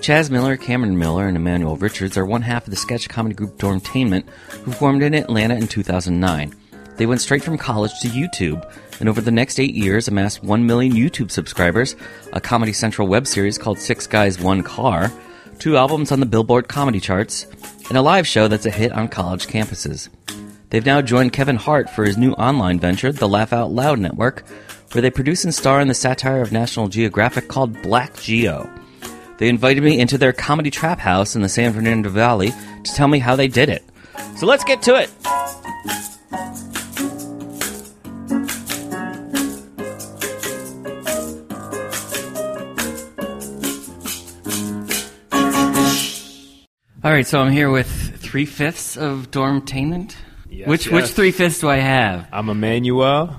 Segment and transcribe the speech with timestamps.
[0.00, 3.58] Chaz Miller, Cameron Miller, and Amanuel Richards are one half of the sketch comedy group
[3.58, 4.26] Dormtainment,
[4.62, 6.54] who formed in Atlanta in 2009.
[6.96, 8.64] They went straight from college to YouTube,
[9.00, 11.94] and over the next eight years amassed 1 million YouTube subscribers,
[12.32, 15.12] a Comedy Central web series called Six Guys, One Car,
[15.58, 17.46] two albums on the Billboard comedy charts,
[17.88, 20.08] and a live show that's a hit on college campuses.
[20.70, 24.44] They've now joined Kevin Hart for his new online venture, the Laugh Out Loud Network,
[24.92, 28.70] where they produce and star in the satire of National Geographic called Black Geo.
[29.38, 32.50] They invited me into their comedy trap house in the San Fernando Valley
[32.82, 33.84] to tell me how they did it.
[34.36, 35.10] So let's get to it.
[47.04, 47.88] All right, so I'm here with
[48.20, 50.16] three fifths of Dormtainment.
[50.50, 50.92] Yes, which yes.
[50.92, 52.26] which three fifths do I have?
[52.32, 53.36] I'm Amanuel.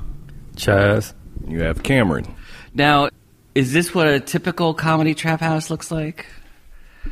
[0.56, 1.14] Chaz.
[1.46, 2.36] You have Cameron.
[2.74, 3.10] Now,
[3.60, 6.26] is this what a typical comedy trap house looks like?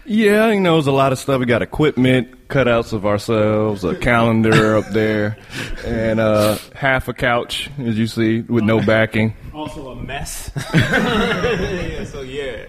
[0.05, 1.41] Yeah, you know, there's a lot of stuff.
[1.41, 5.37] We got equipment, cutouts of ourselves, a calendar up there,
[5.83, 9.35] and uh, half a couch, as you see, with no backing.
[9.53, 10.49] Also a mess.
[10.73, 12.65] yeah, so yeah.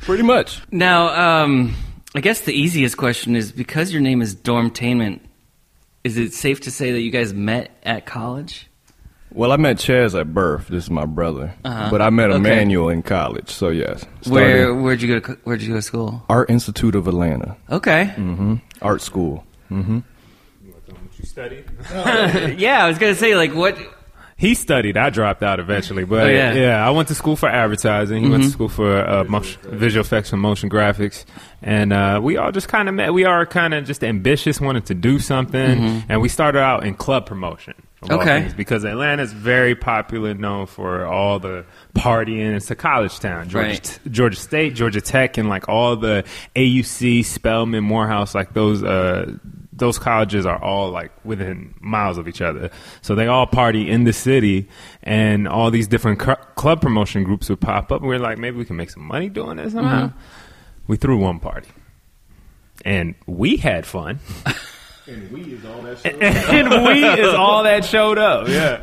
[0.00, 0.62] Pretty much.
[0.70, 1.74] Now, um,
[2.14, 5.20] I guess the easiest question is because your name is Dormtainment,
[6.04, 8.68] is it safe to say that you guys met at college?
[9.34, 10.68] Well, I met Chaz at birth.
[10.68, 11.52] This is my brother.
[11.64, 11.88] Uh-huh.
[11.90, 12.36] But I met Okay.
[12.36, 14.04] Amanuel in college, so yes.
[14.28, 15.34] where where'd you go?
[15.34, 16.22] To, where'd you go to school?
[16.28, 18.06] Art Institute of Atlanta, Okay.
[18.14, 19.44] hmm art school.
[19.70, 20.02] you
[21.24, 21.64] studied?
[22.58, 23.76] yeah, I was gonna say like what?
[24.36, 24.96] He studied.
[24.96, 26.50] I dropped out eventually, but Oh, yeah.
[26.50, 26.58] Mm-hmm.
[26.60, 26.86] yeah.
[26.86, 28.24] I went to school for advertising.
[28.24, 31.24] He went to school for uh, motion, visual effects and motion graphics,
[31.62, 33.14] and uh, we all just kind of met.
[33.14, 36.94] We are kind of just ambitious, wanted to do something, and we started out in
[36.94, 37.74] club promotion.
[38.04, 38.20] Mm-hmm.
[38.20, 38.40] Okay.
[38.42, 42.54] things, because Atlanta's very popular, known for all the partying.
[42.54, 43.48] It's a college town.
[43.48, 43.98] Georgia, Right.
[44.10, 49.32] Georgia State, Georgia Tech, and like all the AUC, Spelman, Morehouse, like those uh,
[49.72, 52.70] those colleges are all like within miles of each other.
[53.02, 54.68] So they all party in the city,
[55.02, 58.00] and all these different cr- club promotion groups would pop up.
[58.00, 60.12] And we are like, maybe we can make some money doing this somehow.
[60.86, 61.70] We threw one party,
[62.84, 64.20] and we had fun.
[65.06, 65.64] and we is
[67.34, 68.48] all that showed up.
[68.48, 68.82] Yeah.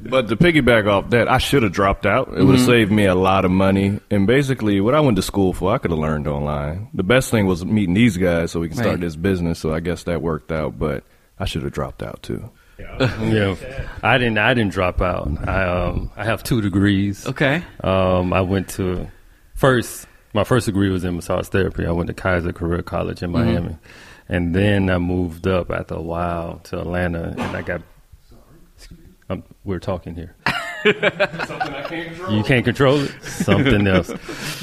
[0.00, 2.28] But to piggyback off that, I should have dropped out.
[2.28, 2.50] It would Mm-hmm.
[2.56, 4.00] have saved me a lot of money.
[4.10, 6.88] And basically, what I went to school for, I could have learned online.
[6.94, 9.00] The best thing was meeting these guys so we can start Right.
[9.00, 9.58] this business.
[9.58, 10.78] So I guess that worked out.
[10.78, 11.04] But
[11.38, 12.50] I should have dropped out too.
[12.78, 13.66] Yeah,
[14.04, 14.38] I didn't.
[14.38, 15.28] I didn't drop out.
[15.48, 16.12] I um.
[16.16, 17.26] I have two degrees.
[17.26, 17.64] Okay.
[17.82, 18.32] Um.
[18.32, 19.08] I went to
[19.56, 20.06] first.
[20.32, 21.86] My first degree was in massage therapy.
[21.86, 23.76] I went to Keiser Career College in Miami,
[24.28, 27.82] and then I moved up after a while to Atlanta, and I got.
[29.30, 30.34] Um, we're talking here.
[32.30, 33.12] You can't control it.
[33.22, 34.10] Something else.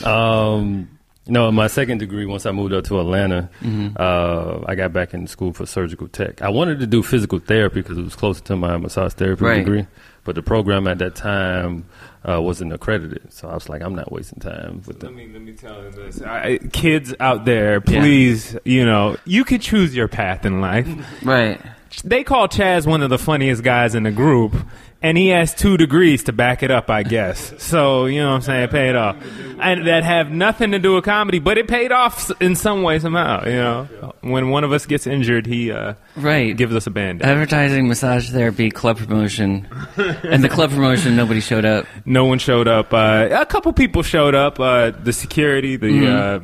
[0.04, 0.90] Um,
[1.28, 2.26] no, my second degree.
[2.26, 3.50] Once I moved up to Atlanta,
[3.98, 6.42] uh, I got back in school for surgical tech.
[6.42, 9.58] I wanted to do physical therapy because it was closer to my massage therapy Right.
[9.58, 9.88] degree,
[10.24, 11.86] but the program at that time
[12.28, 13.32] uh, wasn't accredited.
[13.32, 15.16] So I was like, I'm not wasting time with Let them.
[15.16, 19.62] me let me tell you this, I, kids out there, please, you know, you could
[19.62, 20.88] choose your path in life.
[21.24, 21.62] Right.
[22.04, 24.54] They call Chaz one of the funniest guys in the group,
[25.02, 27.54] and he has two degrees to back it up, I guess.
[27.62, 29.18] So you know what I'm saying, it paid off,
[29.60, 33.00] and that have nothing to do with comedy, but it paid off in some way
[33.00, 33.46] somehow.
[33.46, 36.56] You know, when one of us gets injured, he uh, Right.
[36.58, 37.22] gives us a band.
[37.22, 39.68] Advertising, massage therapy, club promotion,
[39.98, 41.16] and the club promotion.
[41.16, 41.86] Nobody showed up.
[42.06, 42.94] No one showed up.
[42.94, 44.60] Uh, a couple people showed up.
[44.60, 46.40] Uh, the security, the uh,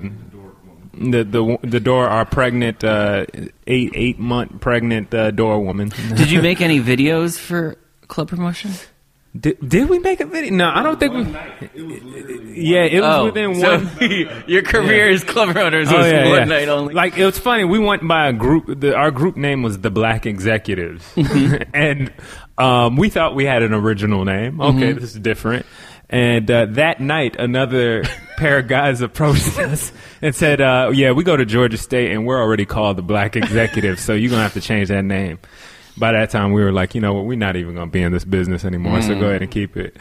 [0.93, 3.25] the the the door, our pregnant uh,
[3.65, 5.89] eight eight month pregnant uh, door woman.
[6.15, 7.77] Did you make any videos for
[8.11, 8.71] club promotion?
[9.39, 10.51] Did, did we make a video?
[10.53, 12.61] No, I don't think we.
[12.61, 14.43] Yeah, it was within so one.
[14.47, 16.43] your career as club owners was Oh, yeah, one yeah.
[16.43, 16.93] night only.
[16.93, 17.63] Like it was funny.
[17.63, 18.81] We went by a group.
[18.81, 21.09] The, our group name was the Black Executives,
[21.73, 22.11] and
[22.57, 24.59] um, we thought we had an original name.
[24.59, 25.65] Okay, this is different.
[26.09, 28.03] And uh, that night, another
[28.37, 32.25] pair of guys approached us and said, uh, "Yeah, we go to Georgia State, and
[32.25, 35.39] we're already called the Black Executives, so you're gonna have to change that name."
[36.01, 37.25] By that time, we were like, "You know what?
[37.25, 39.01] We're not even gonna be in this business anymore.
[39.03, 39.29] So go mm.
[39.29, 39.95] ahead and keep it."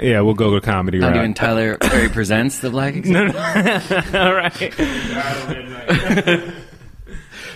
[0.00, 0.98] Yeah, we'll go to comedy.
[0.98, 1.16] Not route.
[1.18, 2.94] even Tyler Perry presents the Black.
[3.04, 3.32] No, no.
[4.14, 4.72] All right.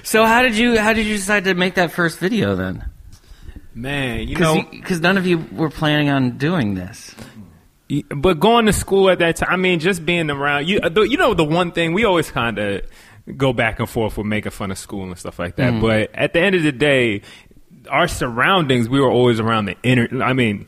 [0.05, 2.89] So how did you how did you decide to make that first video then?
[3.75, 7.15] Man, you know, Because none of you were planning on doing this.
[8.09, 11.35] But going to school at that time, I mean, just being around you, you know,
[11.35, 12.83] the one thing we always kind of
[13.37, 15.75] go back and forth with making fun of school and stuff like that.
[15.75, 15.81] Mm.
[15.81, 17.23] But at the end of the day,
[17.89, 20.23] our surroundings, we were always around the internet.
[20.23, 20.67] I mean,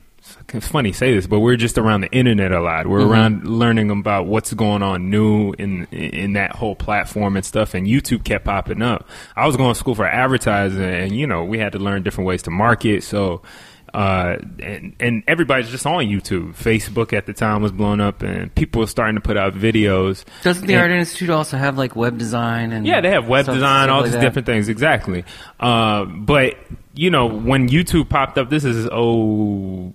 [0.53, 2.87] it's funny to say this, but we're just around the internet a lot.
[2.87, 3.11] We're mm-hmm.
[3.11, 7.75] around learning about what's going on new in in that whole platform and stuff.
[7.75, 9.09] And YouTube kept popping up.
[9.37, 12.27] I was going to school for advertising, and you know, we had to learn different
[12.27, 13.03] ways to market.
[13.03, 13.43] So
[13.93, 16.55] uh, and and everybody's just on YouTube.
[16.57, 20.25] Facebook at the time was blown up, and people were starting to put out videos.
[20.43, 23.47] Doesn't the And- Art Institute also have like web design and yeah, they have web
[23.47, 24.69] design, all like these different things.
[24.69, 25.25] Exactly.
[25.59, 26.57] Uh, but
[26.95, 29.93] you know, when YouTube popped up, this is oh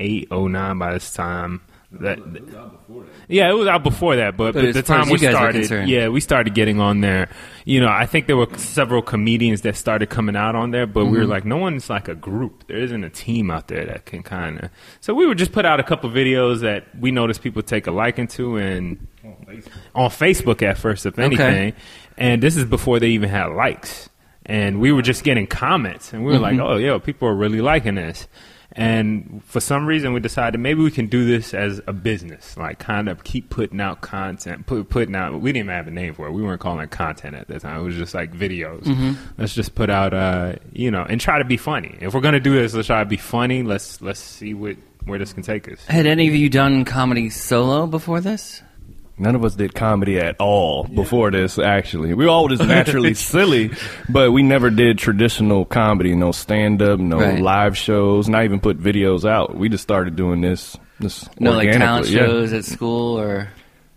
[0.00, 1.60] eight, oh nine by this time.
[2.00, 2.18] That,
[3.28, 5.62] yeah, it was out before that, but, But but the time we you guys are
[5.64, 7.28] started, yeah, we started getting on there.
[7.64, 11.06] You know, I think there were several comedians that started coming out on there, but
[11.06, 11.20] we Mm-hmm.
[11.20, 12.66] were like, no one's like a group.
[12.68, 14.70] There isn't a team out there that can kind of.
[15.00, 17.90] So we would just put out a couple videos that we noticed people take a
[17.90, 19.06] liking to, and
[19.94, 21.72] on Facebook at first, if anything.
[22.16, 24.08] And this is before they even had likes.
[24.48, 27.60] And we were just getting comments, and we were like, "Oh, yeah, people are really
[27.60, 28.28] liking this."
[28.76, 32.78] And for some reason, we decided maybe we can do this as a business, like
[32.78, 35.32] kind of keep putting out content, put, putting out.
[35.40, 36.32] We didn't even have a name for it.
[36.32, 37.80] We weren't calling it content at the time.
[37.80, 39.16] It was just like videos.
[39.38, 41.96] Let's just put out, uh, you know, and try to be funny.
[42.00, 43.62] If we're gonna do this, let's try to be funny.
[43.62, 44.76] Let's let's see what
[45.06, 45.84] where this can take us.
[45.86, 48.62] Had any of you done comedy solo before this?
[49.18, 51.58] None of us did comedy at all before this.
[51.58, 53.70] Actually, we were all just naturally silly,
[54.10, 56.14] but we never did traditional comedy.
[56.14, 57.40] No stand up, no Right.
[57.40, 59.56] live shows, not even put videos out.
[59.56, 60.76] We just started doing this.
[61.00, 62.26] This No, like talent organically, yeah.
[62.26, 63.48] shows at school or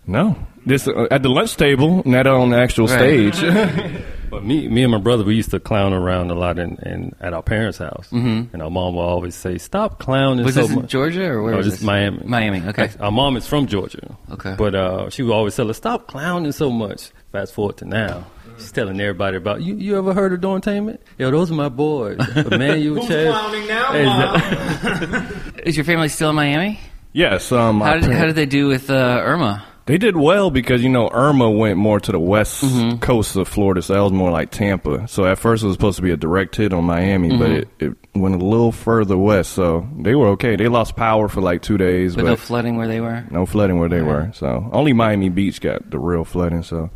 [0.08, 3.34] No, this uh, at the lunch table, not on the actual Right.
[3.36, 3.44] stage.
[4.40, 7.14] But me, me and my brother, we used to clown around a lot in, in
[7.20, 8.54] at our parents' house, mm-hmm.
[8.54, 11.44] and our mom would always say, "Stop clowning was so this in much." Georgia or
[11.44, 11.84] where No, was this this?
[11.84, 12.22] Miami.
[12.24, 12.62] Miami.
[12.70, 12.84] Okay.
[12.84, 14.16] Actually, Our mom is from Georgia.
[14.32, 14.56] Okay.
[14.58, 18.28] But uh, she would always tell us, "Stop clowning so much." Fast forward to now.
[18.58, 19.76] She's telling everybody about you.
[19.76, 21.00] You ever heard of Dormtainment?
[21.18, 22.18] Yo, those are my boys.
[22.38, 23.68] Amanuel Chaz.
[23.68, 25.54] now, mom?
[25.66, 26.80] Is your family still in Miami?
[27.12, 27.52] yes.
[27.52, 29.66] Um, How did, how did they do with uh, Irma?
[29.90, 32.98] They did well because you know Irma went more to the west Mm-hmm.
[33.00, 35.08] coast of Florida, so that was more like Tampa.
[35.08, 37.84] So at first it was supposed to be a direct hit on Miami, but Mm-hmm.
[37.84, 39.54] it, it went a little further west.
[39.54, 40.56] So they were okay.
[40.56, 43.24] They lost power for like two days, But but no flooding where they were?
[43.32, 44.30] no flooding where they were.
[44.36, 46.62] So only Miami Beach got the real flooding.
[46.62, 46.92] So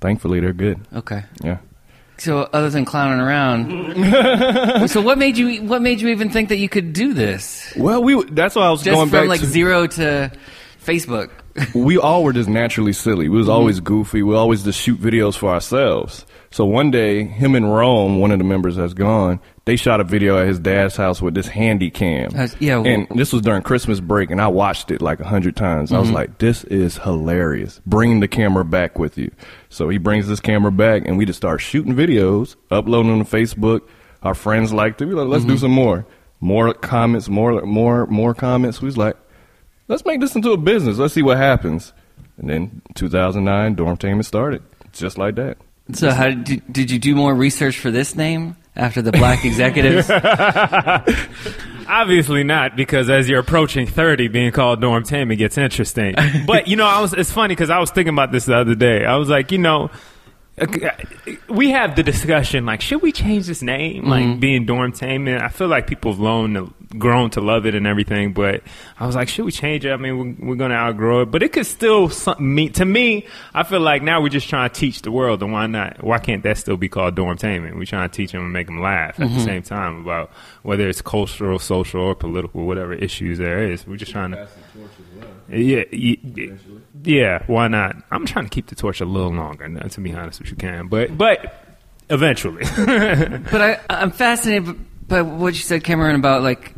[0.00, 0.80] thankfully they're good.
[0.92, 1.22] Okay.
[1.44, 1.58] Yeah.
[2.18, 6.58] So other than clowning around, so what made you what made you even think that
[6.58, 7.72] you could do this?
[7.76, 10.30] Well, we that's why I was Just going from back like to zero to
[10.84, 11.30] Facebook.
[11.74, 13.28] we all were just naturally silly.
[13.28, 13.54] We was mm-hmm.
[13.54, 14.22] always goofy.
[14.22, 16.26] We always just shoot videos for ourselves.
[16.50, 20.04] So one day, him and Rome, one of the members has gone, they shot a
[20.04, 22.30] video at his dad's house with this handy cam.
[22.34, 25.92] Yeah, And this was during Christmas break, and I watched it like a hundred times.
[25.92, 26.16] I was mm-hmm.
[26.16, 27.80] like, this is hilarious.
[27.86, 29.30] Bring the camera back with you.
[29.68, 33.30] So he brings this camera back, and we just start shooting videos, uploading them to
[33.30, 33.82] Facebook.
[34.22, 35.06] Our friends liked it.
[35.06, 35.60] We like, let's do mm-hmm.
[35.60, 36.04] some more.
[36.40, 38.82] More comments, more, more, more comments.
[38.82, 39.16] We was like,
[39.90, 40.96] let's make this into a business.
[40.96, 41.92] Let's see what happens.
[42.38, 45.58] And then 2009, Dormtainment started, just like that.
[45.92, 50.08] So how did did you do more research for this name after the black executives?
[51.88, 56.14] Obviously not, because as you're approaching 30, being called Dormtainment gets interesting.
[56.46, 58.76] But, you know, I was, it's funny because I was thinking about this the other
[58.76, 59.04] day.
[59.04, 59.90] I was like, you know,
[60.60, 60.90] Uh,
[61.48, 64.04] we have the discussion like, should we change this name?
[64.04, 64.40] Like mm-hmm.
[64.40, 65.42] being Dormtainment.
[65.42, 68.62] I feel like people have grown to, grown to love it and everything, but
[68.98, 69.92] I was like, should we change it?
[69.92, 72.84] I mean, we're, we're going to outgrow it, but it could still something mean to
[72.84, 73.26] me.
[73.54, 76.02] I feel like now we're just trying to teach the world, and why not?
[76.04, 77.76] Why can't that still be called dorm Dormtainment?
[77.76, 79.44] We're trying to teach them and make them laugh at the mm-hmm.
[79.44, 80.30] same time about
[80.62, 83.86] whether it's cultural, social, or political, whatever issues there is.
[83.86, 84.48] We're just trying to.
[85.48, 86.52] Yeah, yeah,
[87.04, 87.96] yeah, why not?
[88.10, 90.56] I'm trying to keep the torch a little longer, now, to be honest with you,
[90.56, 90.88] Cam.
[90.88, 91.64] But but
[92.08, 94.76] eventually, but I, I'm fascinated
[95.08, 96.74] by what you said, Cameron, about like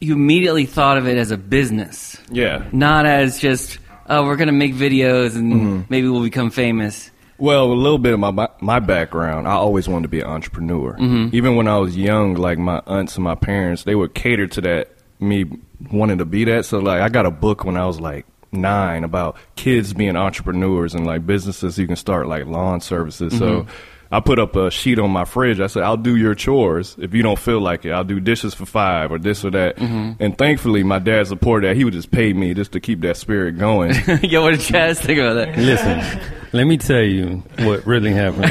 [0.00, 2.64] you immediately thought of it as a business, Yeah.
[2.72, 3.78] not as just
[4.08, 5.80] oh we're gonna make videos and Mm-hmm.
[5.90, 7.10] maybe we'll become famous.
[7.38, 9.48] Well, a little bit of my my background.
[9.48, 10.96] I always wanted to be an entrepreneur.
[11.32, 14.60] Even when I was young, like my aunts and my parents, they would cater to
[14.62, 14.90] that
[15.20, 15.46] me
[15.90, 16.64] wanting to be that.
[16.66, 20.94] So like, I got a book when I was like nine about kids being entrepreneurs
[20.94, 23.36] and like businesses you can start like lawn services.
[23.36, 23.62] So.
[23.62, 23.70] Mm-hmm.
[24.12, 25.60] I put up a sheet on my fridge.
[25.60, 27.92] I said, "I'll do your chores if you don't feel like it.
[27.92, 30.20] I'll do dishes for five or this or that." Mm-hmm.
[30.20, 31.76] And thankfully, my dad supported that.
[31.76, 33.94] He would just pay me just to keep that spirit going.
[34.22, 35.56] Yo, what did Chaz think about that?
[35.56, 36.20] Listen,
[36.52, 38.50] let me tell you what really happened.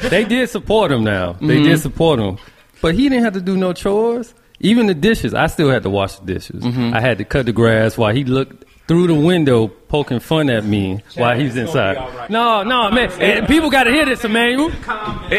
[0.10, 1.34] they did support him now.
[1.34, 1.64] They mm-hmm.
[1.64, 2.38] did support him.
[2.80, 4.32] But he didn't have to do no chores.
[4.60, 6.64] Even the dishes, I still had to wash the dishes.
[6.64, 10.64] I had to cut the grass while he looked through the window poking fun at
[10.64, 11.96] me while he's inside.
[12.30, 13.10] No, no, man.
[13.20, 14.68] eh, People got to hear this, Amanuel.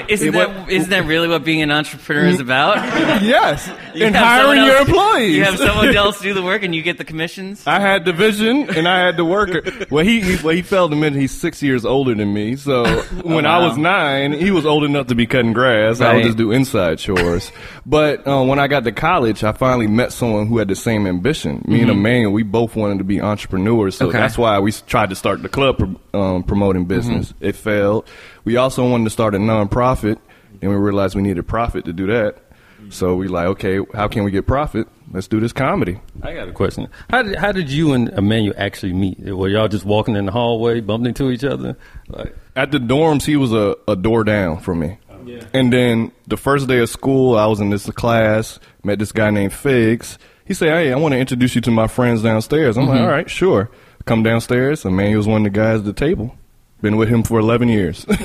[0.08, 2.78] Isn't that isn't that really what being an entrepreneur is about?
[3.24, 5.36] yes, You and hiring your employees.
[5.36, 7.66] You have someone else do the work, and you get the commissions.
[7.68, 9.62] I had the vision and I had the worker.
[9.90, 12.56] Well, he, he well he failed to mention he's six years older than me.
[12.56, 12.86] So
[13.24, 16.02] when I was nine, he was old enough to be cutting grass.
[16.02, 17.52] I would just do inside chores.
[17.86, 21.06] but uh, when I got to college, I finally met someone who had the same
[21.08, 21.64] ambition.
[21.68, 23.98] Me and Amanuel, we both wanted to be entrepreneurs.
[23.98, 24.18] So Okay.
[24.18, 26.90] that's why we tried to start the club um, promoting mm-hmm.
[26.90, 27.34] business.
[27.40, 28.08] It failed.
[28.44, 30.18] We also wanted to start a nonprofit,
[30.62, 32.36] and we realized we needed profit to do that.
[32.36, 32.90] Mm-hmm.
[32.92, 34.88] So we like, okay, how can we get profit?
[35.12, 36.00] Let's do this comedy.
[36.22, 36.88] I got a question.
[37.10, 39.20] How did how did you and Amanuel actually meet?
[39.20, 41.78] Were y'all just walking in the hallway, bumping into each other?
[42.08, 44.98] Like, At the dorms, he was a, a door down from me.
[45.26, 45.46] Yeah.
[45.54, 49.30] And then the first day of school, I was in this class, met this guy
[49.32, 50.18] named Figs.
[50.46, 52.78] He said, Hey, I want to introduce you to my friends downstairs.
[52.78, 53.04] I'm like, mm-hmm.
[53.04, 53.70] All right, sure.
[54.10, 54.88] Come downstairs.
[54.88, 56.36] Amanuel's one of the guys at the table.
[56.82, 58.08] Been with him for 11 years.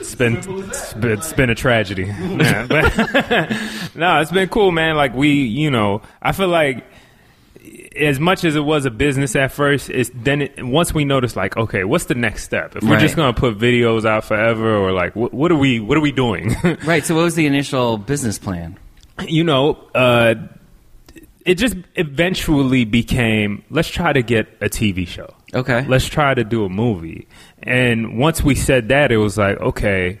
[0.00, 2.04] It's been, it's been, it's been a tragedy.
[2.18, 2.98] Yeah, but
[3.94, 4.96] no, it's been cool, man.
[4.96, 6.84] Like we, you know, I feel like
[7.96, 11.36] as much as it was a business at first, it's then it, once we noticed,
[11.36, 12.74] like, okay, what's the next step?
[12.76, 13.00] If we're Right.
[13.00, 16.12] just gonna put videos out forever, or like, what, what are we, what are we
[16.12, 16.54] doing?
[16.84, 17.04] Right.
[17.06, 18.76] So, what was the initial business plan?
[19.26, 20.34] you know, uh,
[21.48, 25.34] it just eventually became let's try to get a TV show.
[25.54, 25.84] Okay.
[25.86, 27.26] Let's try to do a movie.
[27.62, 30.20] And once we said that, it was like, okay,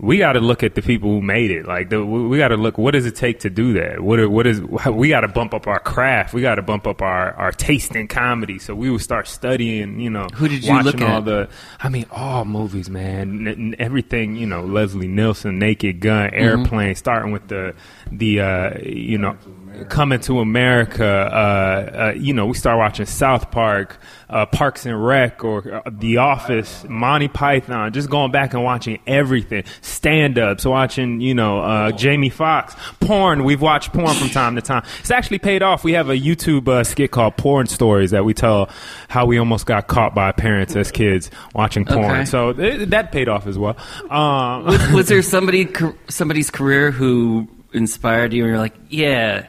[0.00, 1.66] we got to look at the people who made it.
[1.66, 2.78] Like, the, we got to look.
[2.78, 4.00] What does it take to do that?
[4.00, 4.20] What?
[4.20, 4.60] are- What is?
[4.60, 6.32] We got to bump up our craft.
[6.34, 8.60] We got to bump up our our taste in comedy.
[8.60, 9.98] So we would start studying.
[9.98, 11.48] You know, Who did you watching look all the.
[11.80, 13.48] I mean, all movies, man.
[13.48, 14.36] N- everything.
[14.36, 16.44] You know, Leslie Nielsen, Naked Gun, Mm-hmm.
[16.44, 16.94] Airplane.
[16.94, 17.74] Starting with the
[18.12, 19.36] the uh, you know.
[19.90, 21.36] Coming to America, uh,
[22.08, 26.16] uh, you know, we start watching South Park, uh, Parks and Rec, or uh, The
[26.16, 27.92] Office, Monty Python.
[27.92, 33.44] Just going back and watching everything, stand-ups, watching, you know, uh, Jamie Foxx, porn.
[33.44, 34.82] We've watched porn from time to time.
[34.98, 35.84] It's actually paid off.
[35.84, 38.70] We have a YouTube uh, skit called Porn Stories that we tell
[39.06, 42.04] how we almost got caught by parents as kids watching porn.
[42.04, 42.24] Okay.
[42.24, 43.76] So that paid off as well.
[44.10, 45.68] Um, Was, was there somebody
[46.08, 49.46] somebody's career who inspired you, and you're like, yeah,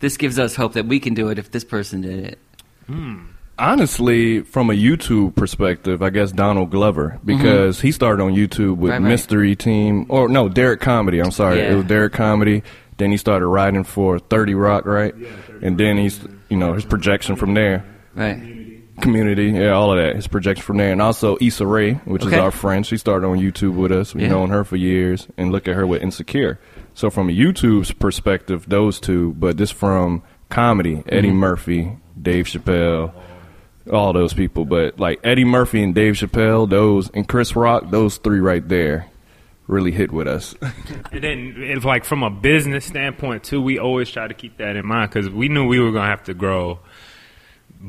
[0.00, 2.38] this gives us hope that we can do it if this person did it?
[2.86, 3.24] Hmm.
[3.58, 7.26] Honestly, from a YouTube perspective, I guess Donald Glover mm-hmm.
[7.26, 9.08] because he started on YouTube with Right, right.
[9.08, 11.20] Mystery Team or no Derrick Comedy.
[11.20, 11.72] I'm sorry, Yeah.
[11.72, 12.62] it was Derrick Comedy.
[12.98, 15.14] Then he started writing for Thirty Rock, right?
[15.16, 15.28] Yeah.
[15.62, 16.20] and then he's
[16.50, 18.52] you know his projection from there, Right.
[19.00, 20.16] Community, yeah, all of that.
[20.16, 22.36] His projection from there, and also Issa Rae, which Okay.
[22.36, 22.86] is our friend.
[22.86, 24.14] She started on YouTube with us.
[24.14, 24.30] We've Yeah.
[24.30, 26.58] known her for years, and look at her with Insecure.
[26.96, 31.36] So from a YouTube's perspective, those two, but just from comedy, Eddie Mm-hmm.
[31.36, 33.12] Murphy, Dave Chappelle
[33.92, 38.16] all those people, but like Eddie Murphy and Dave Chappelle, those and Chris Rock, those
[38.16, 39.08] three right there
[39.66, 40.54] really hit with us.
[41.12, 44.76] And then, it's like from a business standpoint too, we always try to keep that
[44.76, 46.80] in mind because we knew we were gonna have to grow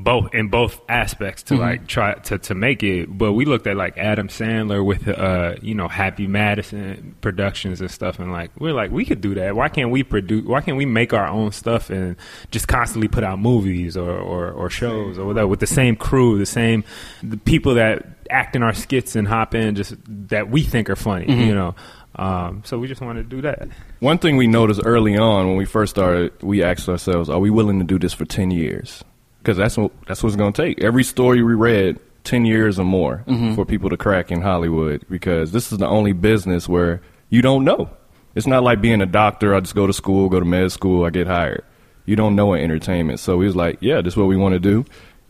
[0.03, 3.17] both in both aspects to like try to to make it.
[3.17, 7.89] But we looked at like Adam Sandler with uh you know Happy Madison Productions and
[7.89, 9.55] stuff, and like we're like we could do that.
[9.55, 10.45] Why can't we produce?
[10.45, 12.15] Why can't we make our own stuff and
[12.51, 16.37] just constantly put out movies or or, or shows or whatever with the same crew,
[16.37, 16.83] the same
[17.23, 20.95] the people that act in our skits and hop in just that we think are
[20.95, 21.75] funny, you know.
[22.17, 23.67] Um, so we just wanted to do that.
[23.99, 27.49] One thing we noticed early on when we first started, we asked ourselves, "Are we
[27.49, 29.03] willing to do this for ten years?"
[29.47, 30.83] Because that's what that's what it's going to take.
[30.83, 33.55] Every story we read, ten years or more mm-hmm.
[33.55, 35.05] for people to crack in Hollywood.
[35.09, 36.99] Because this is the only business where
[37.29, 37.89] you don't know.
[38.35, 39.55] It's not like being a doctor.
[39.55, 41.63] I just go to school, go to med school, I get hired.
[42.03, 43.21] You don't know in entertainment.
[43.21, 44.83] So we was like, "Yeah, this is what we want to do,"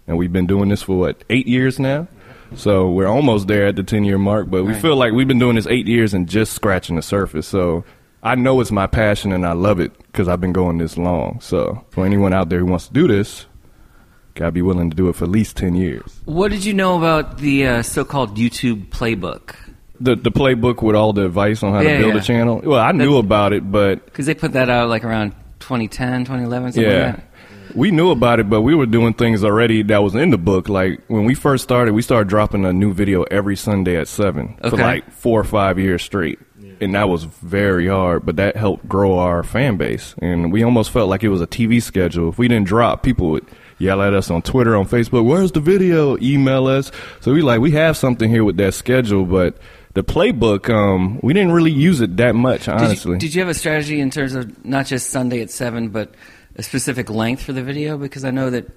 [0.08, 2.08] and we've been doing this for what eight years now.
[2.56, 4.82] So we're almost there at the ten year mark, but we Right.
[4.82, 7.46] feel like we've been doing this eight years and just scratching the surface.
[7.46, 7.84] So
[8.24, 11.38] I know it's my passion and I love it because I've been going this long.
[11.40, 13.46] So for anyone out there who wants to do this,
[14.38, 16.22] gotta be willing to do it for at least ten years.
[16.26, 19.56] What did you know about the uh, so-called YouTube playbook?
[20.00, 22.22] The the playbook with all the advice on how Yeah, to build yeah.
[22.22, 22.62] a channel.
[22.64, 26.72] Well, I knew about it, but Because they put that out like around 2010, 2011,
[26.74, 27.06] something yeah.
[27.06, 27.24] like that.
[27.76, 30.70] We knew about it, but we were doing things already that was in the book.
[30.70, 34.58] Like when we first started, we started dropping a new video every Sunday at seven
[34.70, 36.40] for like four or five years straight.
[36.80, 40.16] And that was very hard, but that helped grow our fan base.
[40.22, 42.30] And we almost felt like it was a TV schedule.
[42.30, 43.48] If we didn't drop, people would
[43.80, 46.18] yell at us on Twitter, on Facebook, where's the video?
[46.20, 46.92] Email us.
[47.22, 49.58] So we like, we have something here with that schedule, but
[49.94, 53.14] the playbook, um, we didn't really use it that much, Did honestly.
[53.14, 56.14] you, did you have a strategy in terms of not just Sunday at seven, but
[56.56, 57.98] a specific length for the video?
[57.98, 58.68] Because I know that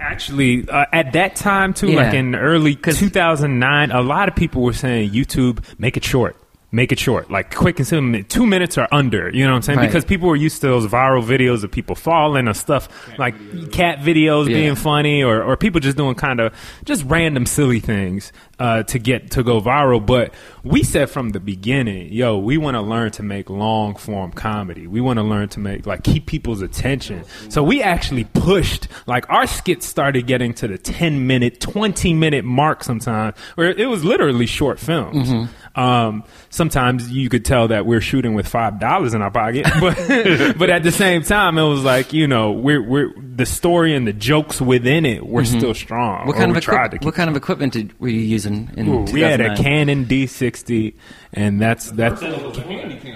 [0.00, 2.04] Actually, uh, at that time too, Yeah.
[2.04, 6.36] like in early 2009, a lot of people were saying YouTube make it short.
[6.70, 8.22] Make it short, like quick and simple.
[8.24, 9.78] Two minutes or under, you know what I'm saying?
[9.78, 9.86] Right.
[9.86, 13.34] Because people were used to those viral videos of people falling or stuff like
[13.72, 14.54] cat videos Yeah.
[14.56, 16.52] being funny, or, or people just doing kind of
[16.84, 20.04] just random silly things uh, to get to go viral.
[20.04, 24.30] But we said from the beginning, yo, we want to learn to make long form
[24.32, 24.86] comedy.
[24.86, 27.24] We want to learn to make like keep people's attention.
[27.48, 32.44] So we actually pushed like our skits started getting to the 10 minute, 20 minute
[32.44, 35.30] mark sometimes, where it was literally short films.
[35.78, 40.58] Um, sometimes you could tell that we're shooting with five dollars in our pocket, but
[40.58, 44.04] but at the same time, it was like you know we're we're the story and
[44.04, 46.26] the jokes within it were still strong.
[46.26, 49.02] what kind of tried equip- what kind of equipment did, were you using in Ooh,
[49.12, 50.94] we had a Canon D60,
[51.32, 52.20] and that's that's.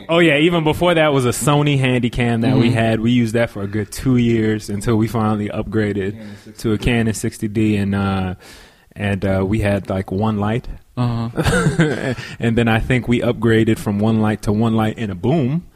[0.09, 3.01] Oh yeah, even before that was a Sony Handycam that we had.
[3.01, 7.13] We used that for a good two years until we finally upgraded to a Canon
[7.13, 8.35] 60D, and uh,
[8.95, 10.69] and uh, we had like one light.
[10.97, 12.15] Uh-huh.
[12.39, 15.67] and then I think we upgraded from one light to one light in a boom,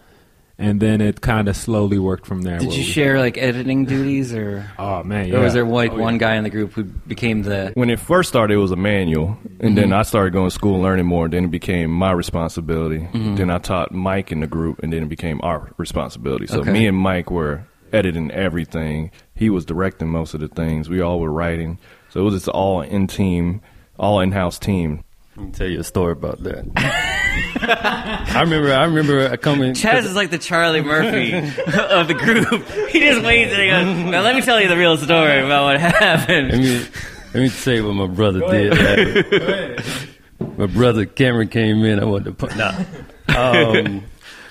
[0.58, 2.58] and then it kind of slowly worked from there.
[2.58, 5.36] Did you we- share like editing duties, or Oh man, yeah.
[5.36, 6.02] or was there like Oh, yeah.
[6.02, 7.72] one guy in the group who became the?
[7.74, 9.94] when it first started, it was Amanuel, and then Mm-hmm.
[9.94, 11.28] I started going to school and learning more.
[11.28, 13.00] Then it became my responsibility.
[13.00, 13.36] Mm-hmm.
[13.36, 16.46] Then I taught Mike in the group, and then it became our responsibility.
[16.46, 16.72] So Okay.
[16.72, 19.10] me and Mike were editing everything.
[19.34, 20.90] He was directing most of the things.
[20.90, 21.78] We all were writing.
[22.10, 23.60] So it was just all in team,
[23.98, 25.04] all in house team.
[25.36, 26.64] Let me tell you a story about that.
[28.34, 28.72] I remember.
[28.72, 29.74] I remember coming.
[29.74, 31.34] Chaz is like the Charlie Murphy
[31.66, 32.66] of the group.
[32.88, 35.64] He just waits and he goes, "Now let me tell you the real story about
[35.64, 36.86] what Let happened." me
[37.34, 39.84] let me tell you what my brother did.
[40.56, 42.00] my brother Cameron came in.
[42.00, 42.72] I wanted to put nah.
[43.28, 44.04] Um,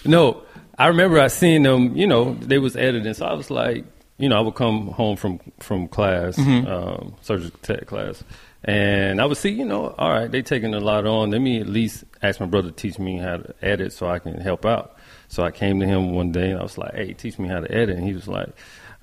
[0.06, 0.44] no,
[0.78, 1.96] I remember I seen them.
[1.96, 3.86] You know, they was editing, so I was like,
[4.20, 8.24] you know, I would come home from from class, um, surgical tech class,
[8.68, 11.30] and I would see, you know, all right, they taking a lot on.
[11.30, 14.18] Let me at least ask my brother to teach me how to edit so I
[14.18, 14.98] can help out.
[15.28, 17.60] So I came to him one day and I was like, hey, teach me how
[17.60, 17.96] to edit.
[17.96, 18.50] And he was like,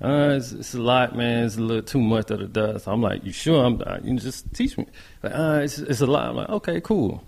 [0.01, 1.45] uh, it's, it's a lot, man.
[1.45, 2.87] It's a little too much that it does.
[2.87, 3.65] I'm like, you sure?
[3.65, 4.85] I'm, uh, you just teach me.
[5.21, 6.27] Like, uh, it's, it's a lot.
[6.27, 7.23] I'm like, okay, cool.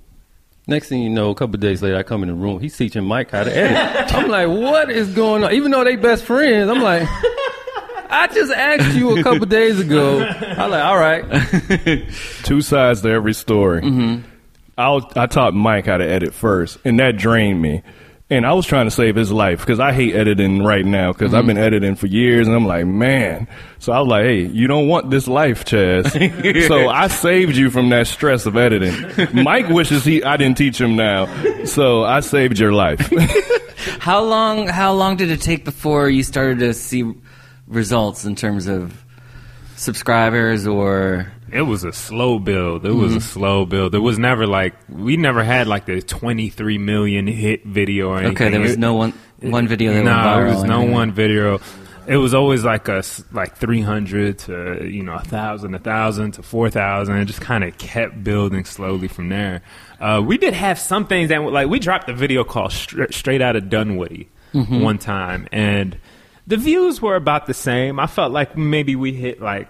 [0.68, 2.60] Next thing you know, a couple days later, I come in the room.
[2.60, 4.14] He's teaching Mike how to edit.
[4.16, 5.54] I'm like, what is going on?
[5.54, 7.08] Even though they best friends, I'm like,
[8.16, 10.22] I just asked you a couple days ago.
[10.24, 11.24] I'm like, all right.
[12.44, 13.82] Two sides to every story.
[13.82, 14.28] Mm-hmm.
[14.78, 17.82] I, I taught Mike how to edit first, and that drained me.
[18.28, 21.28] And I was trying to save his life because I hate editing right now because
[21.28, 21.36] Mm-hmm.
[21.38, 23.48] I've been editing for years, and I'm like, man.
[23.78, 26.68] So I was like, hey, you don't want this life, Chaz.
[26.68, 29.44] so I saved you from that stress of editing.
[29.44, 31.28] Mike wishes he I didn't teach him now,
[31.66, 33.00] so I saved your life.
[34.00, 34.68] How long?
[34.68, 37.14] How long did it take before you started to see
[37.68, 39.04] results in terms of
[39.76, 41.32] subscribers or?
[41.52, 42.86] It was a slow build.
[42.86, 43.96] It was a slow build.
[43.96, 48.36] It was never like we never had like the 23 million hit video or anything.
[48.36, 50.36] Okay, there was no one one video that no, went viral.
[50.38, 50.92] there was no anything.
[50.94, 51.60] one video.
[52.08, 56.44] It was always like a like 300 to you know a thousand, a thousand to
[56.44, 57.18] four thousand.
[57.18, 59.62] It just kind of kept building slowly from there.
[60.00, 63.42] Uh, we did have some things that like we dropped the video called Stra- Straight
[63.42, 64.80] Out of Dunwoody Mm-hmm.
[64.80, 65.98] one time, and
[66.48, 68.00] the views were about the same.
[68.00, 69.68] I felt like maybe we hit like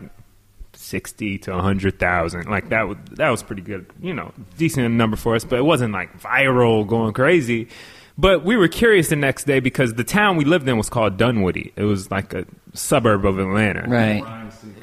[0.74, 2.46] sixty to hundred thousand.
[2.50, 5.44] Like that was that was pretty good, you know, decent number for us.
[5.44, 7.70] But it wasn't like viral, going crazy.
[8.18, 11.18] But we were curious the next day because the town we lived in was called
[11.18, 11.74] Dunwoody.
[11.76, 14.24] It was like a suburb of Atlanta, Right.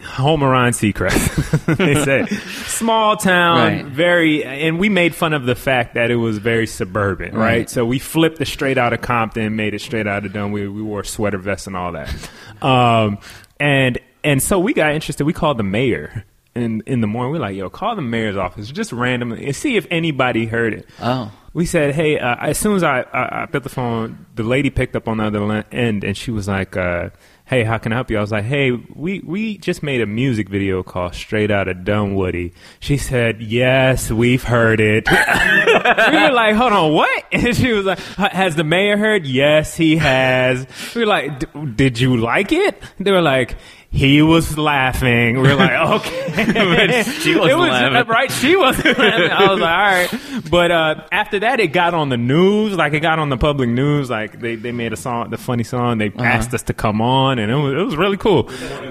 [0.05, 1.77] home of Ryan Seacrest.
[1.79, 2.27] they say
[2.67, 3.85] small town, Right.
[3.87, 7.45] very, and we made fun of the fact that it was very suburban, right?
[7.59, 7.71] Right.
[7.71, 10.69] So we flipped it straight out of Compton, made it straight out of Dunwoody.
[10.69, 12.15] We wore sweater vests and all that,
[12.63, 13.17] um,
[13.59, 15.25] and and so we got interested.
[15.25, 16.25] We called the mayor.
[16.55, 19.77] In, in the morning, we're like, yo, call the mayor's office just randomly and see
[19.77, 20.87] if anybody heard it.
[21.01, 21.33] Oh.
[21.55, 24.71] We said, hey, uh, as soon as I, I, I picked the phone, the lady
[24.71, 27.11] picked up on the other end and she was like, uh,
[27.45, 28.17] hey, how can I help you?
[28.17, 32.55] I was like, hey, we, we just made a music video called Straight Outta Dunwoody.
[32.81, 35.07] She said, yes, we've heard it.
[35.11, 37.25] we were like, hold on, what?
[37.33, 39.27] And she was like, has the mayor heard?
[39.27, 40.67] Yes, he has.
[40.95, 42.81] We were like, "D- did you like it?
[42.99, 43.57] They were like,
[43.93, 45.39] he was laughing.
[45.41, 45.71] We are like,
[46.07, 47.03] okay.
[47.03, 48.09] She wasn't It was, laughing.
[48.09, 49.31] Right, she wasn't laughing.
[49.31, 50.51] I was like, all right.
[50.51, 52.75] But uh, after that, it got on the news.
[52.77, 54.09] Like, it got on the public news.
[54.09, 55.99] Like, they, they made a song, the funny song.
[55.99, 56.25] They Uh-huh.
[56.25, 58.49] asked us to come on, and it was, it was really cool.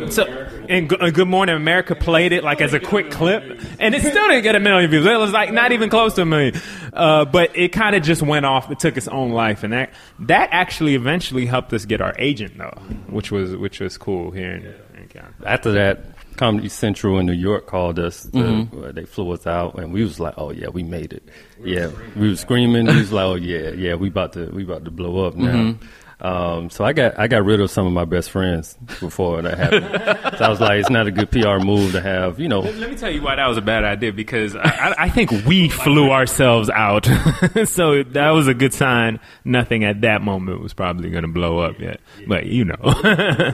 [0.09, 0.23] So,
[0.69, 3.43] and Go- uh, Good Morning America played it like as a quick clip,
[3.79, 5.05] and it still didn't get a million views.
[5.05, 6.53] It was like not even close to a million.
[6.93, 8.69] Uh, but it kind of just went off.
[8.69, 12.57] It took its own life, and that that actually eventually helped us get our agent
[12.57, 16.05] though, which was which was cool here in, in After that,
[16.37, 18.23] Comedy Central in New York called us.
[18.31, 21.27] To, uh, they flew us out, and we was like, "Oh yeah, we made it."
[21.63, 22.87] Yeah, we was screaming.
[22.87, 25.75] We was like, "Oh yeah, yeah, we about to we about to blow up now."
[26.21, 29.57] Um, so I got I got rid of some of my best friends before that
[29.57, 30.35] happened.
[30.37, 32.89] so I was like, "It's not a good PR move to have." You know, Let
[32.91, 35.69] me tell you why that was a bad idea because I, I, I think we
[35.69, 37.05] flew ourselves out.
[37.65, 39.19] so that was a good sign.
[39.43, 41.99] Nothing at that moment was probably going to blow up yet.
[42.27, 43.53] But you know.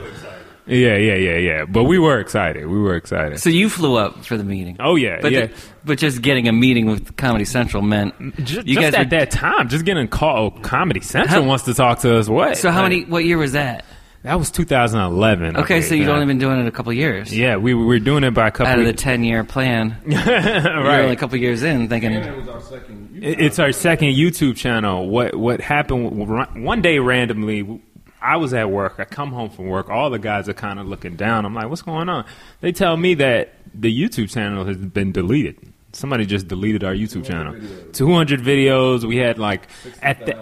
[0.68, 1.64] yeah, yeah, yeah, yeah.
[1.64, 2.66] But we were excited.
[2.66, 3.40] We were excited.
[3.40, 4.76] So you flew up for the meeting.
[4.80, 5.46] Oh, yeah, but yeah.
[5.46, 5.54] ju-
[5.84, 9.18] but just getting a meeting with Comedy Central meant Just, you just guys at were-
[9.18, 10.50] that time, just getting a call.
[10.50, 12.28] Comedy Central How- wants to talk to us.
[12.28, 12.58] What?
[12.58, 13.04] So how Like, many?
[13.06, 13.84] What year was that?
[14.24, 15.54] That was 2011.
[15.56, 16.12] I Okay, so you'd yeah.
[16.12, 17.34] only been doing it a couple years.
[17.34, 18.72] Yeah, we we were doing it by a couple.
[18.72, 21.00] Out of the ten year plan, right.
[21.02, 25.08] only a couple years in, thinking, It- It's our second YouTube channel.
[25.08, 26.28] What what happened
[26.64, 27.80] one day randomly?
[28.20, 28.96] I was at work.
[28.98, 29.88] I come home from work.
[29.88, 31.44] All the guys are kind of looking down.
[31.44, 32.24] I'm like, "What's going on?"
[32.60, 35.56] They tell me that the YouTube channel has been deleted.
[35.92, 37.54] Somebody just deleted our YouTube channel.
[37.92, 39.04] 200 videos.
[39.04, 39.68] We had like
[40.02, 40.32] at the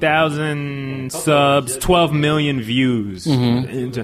[0.00, 3.26] 60,000 subs, 12 million views.
[3.26, 3.68] Mm-hmm.
[3.68, 4.02] And ju-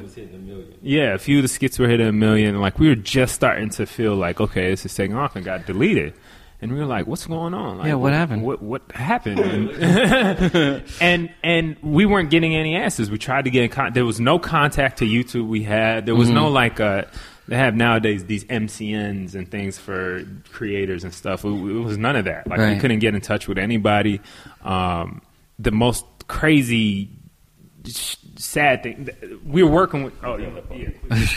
[0.83, 2.61] Yeah, a few of the skits were hitting a million.
[2.61, 5.67] Like we were just starting to feel like, okay, this is taking off, and got
[5.67, 6.15] deleted.
[6.63, 7.79] And we were like, "What's going on?
[7.79, 8.43] Like, Yeah, what happened?
[8.43, 13.11] What what happened?" And, and and we weren't getting any answers.
[13.11, 15.49] We tried to get in con- there was no contact to YouTube.
[15.49, 16.55] We had there was no Mm-hmm.
[16.55, 17.03] like uh
[17.49, 21.45] they have nowadays these MCNs and things for creators and stuff.
[21.45, 22.47] It, it was none of that.
[22.47, 24.21] Like we couldn't get in touch with anybody.
[24.63, 25.21] Um,
[25.59, 27.11] the most crazy
[27.85, 29.09] sh- sad thing
[29.45, 30.15] we were working with.
[30.23, 30.61] Oh yeah,
[31.11, 31.27] yeah.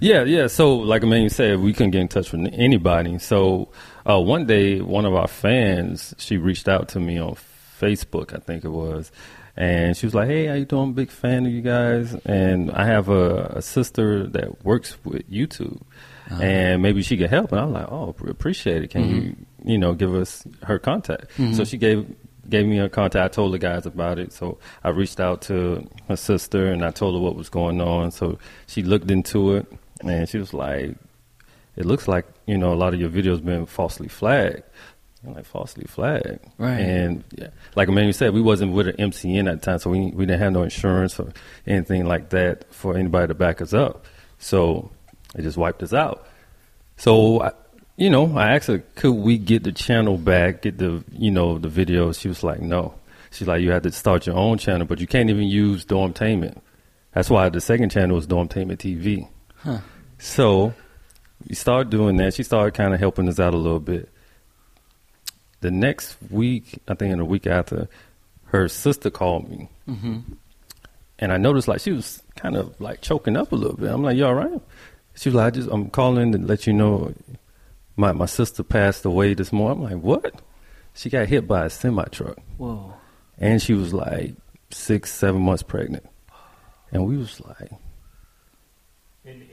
[0.00, 0.46] Yeah, yeah.
[0.46, 3.18] So, like Amanuel said, we couldn't get in touch with anybody.
[3.18, 3.68] So,
[4.08, 7.36] uh, one day, one of our fans, she reached out to me on
[7.80, 9.12] Facebook, I think it was,
[9.56, 10.92] and she was like, "Hey, how you doing?
[10.92, 15.80] Big fan of you guys." And I have a, a sister that works with YouTube,
[16.42, 17.52] and maybe she could help.
[17.52, 18.90] And I'm like, "Oh, appreciate it.
[18.90, 22.06] Can you, you know, give us her contact?" So she gave
[22.48, 23.24] gave me her contact.
[23.24, 24.32] I told the guys about it.
[24.32, 28.10] So I reached out to her sister and I told her what was going on.
[28.10, 29.66] So she looked into it
[30.02, 30.96] and she was like,
[31.78, 34.62] "It looks like you know a lot of your videos been falsely flagged."
[35.26, 36.78] I'm like falsely flagged, Right.
[36.78, 40.12] And yeah, like Amanuel said, we wasn't with an MCN at the time, so we
[40.12, 41.32] we didn't have no insurance or
[41.66, 44.04] anything like that for anybody to back us up.
[44.38, 44.90] So
[45.34, 46.26] it just wiped us out.
[46.96, 47.52] So, I,
[47.96, 51.58] you know, I asked her, could we get the channel back, get the, you know,
[51.58, 52.20] the videos?
[52.20, 52.94] She was like, no.
[53.30, 56.60] She's like, you had to start your own channel, but you can't even use Dormtainment.
[57.12, 59.28] That's why the second channel was Dormtainment TV.
[60.18, 60.72] So
[61.46, 62.34] we started doing that.
[62.34, 64.08] She started kind of helping us out a little bit.
[65.60, 67.88] The next week, I think in a week after,
[68.46, 69.68] her sister called me.
[69.88, 70.18] Mm-hmm.
[71.18, 73.90] And I noticed like she was kind of like choking up a little bit.
[73.90, 74.60] I'm like, you all right?
[75.14, 77.12] She was like, I just, I'm calling to let you know
[77.96, 79.84] my, my sister passed away this morning.
[79.84, 80.40] I'm like, what?
[80.94, 82.38] She got hit by a semi truck.
[82.56, 82.94] "Whoa."
[83.38, 84.34] And she was like
[84.70, 86.08] six, seven months pregnant.
[86.92, 87.70] And we was like,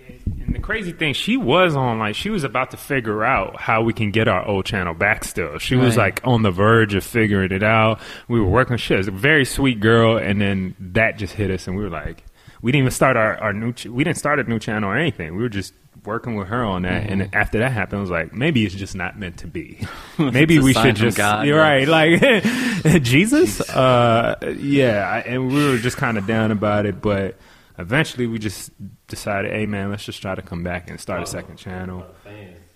[0.08, 3.24] And, and, and the crazy thing, she was on like she was about to figure
[3.24, 5.24] out how we can get our old channel back.
[5.24, 6.06] Still, she was Right.
[6.14, 8.00] like on the verge of figuring it out.
[8.28, 8.78] We were working.
[8.78, 11.90] She was a very sweet girl, and then that just hit us, and we were
[11.90, 12.24] like,
[12.62, 13.74] we didn't even start our, our new.
[13.74, 15.36] Ch- we didn't start a new channel or anything.
[15.36, 17.36] We were just working with her on that, and Mm-hmm.
[17.36, 19.80] after that happened, I was like, maybe it's just not meant to be.
[20.20, 21.88] maybe we should just God, you're right?
[21.88, 22.44] right,
[22.86, 23.60] like Jesus.
[23.62, 27.36] Uh, yeah, I- and we were just kind of down about it, but
[27.78, 28.72] eventually we just
[29.08, 32.06] decided, hey man, let's just try to come back and start a second channel.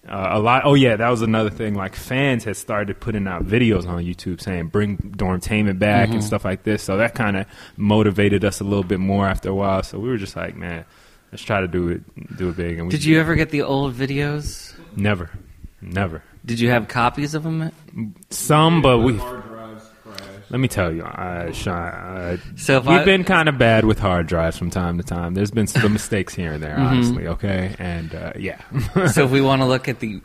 [0.07, 0.61] Uh, a lot.
[0.65, 1.75] Oh yeah, that was another thing.
[1.75, 6.15] Like fans had started putting out videos on YouTube saying "Bring Dormtainment back" Mm-hmm.
[6.15, 6.81] and stuff like this.
[6.81, 7.45] So that kind of
[7.77, 9.83] motivated us a little bit more after a while.
[9.83, 10.85] So we were just like, man,
[11.31, 12.77] let's try to do it, do it big.
[12.79, 14.73] And we Did you ever get the old videos?
[14.95, 15.29] Never,
[15.81, 16.23] never.
[16.45, 17.71] Did you have copies of them?
[18.31, 19.19] Some, but we.
[20.51, 21.77] Let me tell you, uh, Sean.
[21.77, 25.33] Uh, so we've I- been kind of bad with hard drives from time to time.
[25.35, 26.85] There's been some mistakes here and there, Mm-hmm.
[26.85, 27.27] honestly.
[27.27, 28.59] Okay, and uh, yeah.
[29.11, 30.21] so if we want to look at the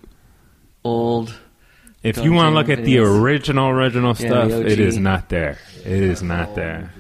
[0.83, 1.35] old,
[2.03, 5.59] if you want to look at the original, original stuff, the it is not there.
[5.85, 6.91] It is not there.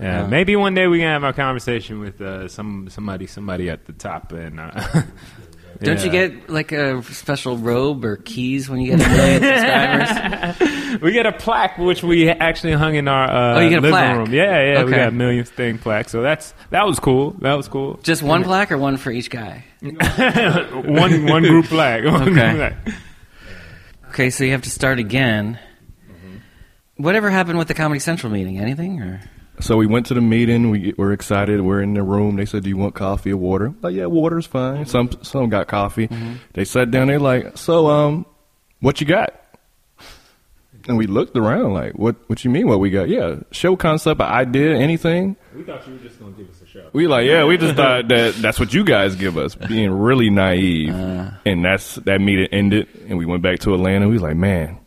[0.00, 0.28] Yeah, Uh.
[0.28, 3.92] maybe one day we can have our conversation with uh, some somebody somebody at the
[3.92, 4.58] top and.
[4.58, 5.02] Uh,
[5.82, 10.79] don't you get like a special robe or keys when you get a million subscribers?
[11.02, 13.82] we got a plaque which we actually hung in our uh, Oh, you get a
[13.82, 14.16] living plaque?
[14.18, 14.32] room.
[14.32, 16.08] Yeah, yeah, we got a million thing plaque.
[16.08, 17.30] So that's that was cool.
[17.40, 17.98] That was cool.
[18.02, 19.64] Just one plaque or one for each guy?
[19.80, 22.04] one one group plaque.
[22.10, 22.54] One group Okay.
[22.56, 22.94] plaque.
[24.10, 25.58] Okay, so you have to start again.
[26.10, 27.02] Mm-hmm.
[27.02, 28.58] Whatever happened with the Comedy Central meeting?
[28.58, 29.20] Anything or?
[29.60, 30.70] So we went to the meeting.
[30.70, 31.60] We were excited.
[31.60, 32.36] We're in the room.
[32.36, 34.86] They said, "Do you want coffee or water?" Like, yeah, water's fine.
[34.86, 36.08] Some some got coffee.
[36.54, 37.08] They sat down.
[37.08, 38.26] They're like, "So, um,
[38.80, 39.39] what you got?"
[40.88, 42.16] And we looked around like, "What?
[42.26, 42.66] What you mean?
[42.66, 43.08] What we got?
[43.08, 46.66] Yeah, show concept, an idea, anything." We thought you were just gonna give us a
[46.66, 46.88] show.
[46.92, 50.30] We like, yeah, we just thought that that's what you guys give us, being really
[50.30, 50.94] naive.
[50.94, 51.30] Uh-huh.
[51.44, 54.06] and that's that meeting ended, and we went back to Atlanta.
[54.08, 54.78] We was like, man,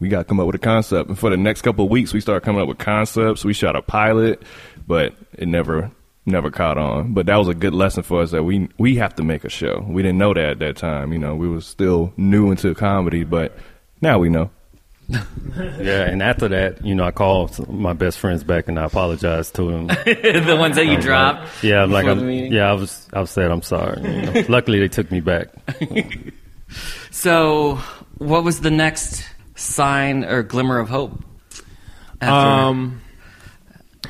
[0.00, 1.08] we got to come up with a concept.
[1.08, 3.44] And for the next couple of weeks, we started coming up with concepts.
[3.44, 4.42] We shot a pilot,
[4.86, 5.90] but it never
[6.24, 7.14] never caught on.
[7.14, 9.48] But that was a good lesson for us that we we have to make a
[9.50, 9.84] show.
[9.88, 11.12] We didn't know that at that time.
[11.12, 13.56] You know, we was still new into comedy, but
[14.00, 14.50] now we know.
[15.78, 19.54] Yeah, and after that, you know, I called my best friends back and I apologized
[19.56, 19.86] to them.
[20.06, 21.62] the ones that you dropped?
[21.62, 24.00] Yeah, I'm like, before I'm, yeah, I was, I said I'm sorry.
[24.00, 24.44] you know.
[24.48, 25.48] Luckily, they took me back.
[27.10, 27.76] So,
[28.18, 31.22] what was the next sign or glimmer of hope?
[32.20, 33.00] After- Um,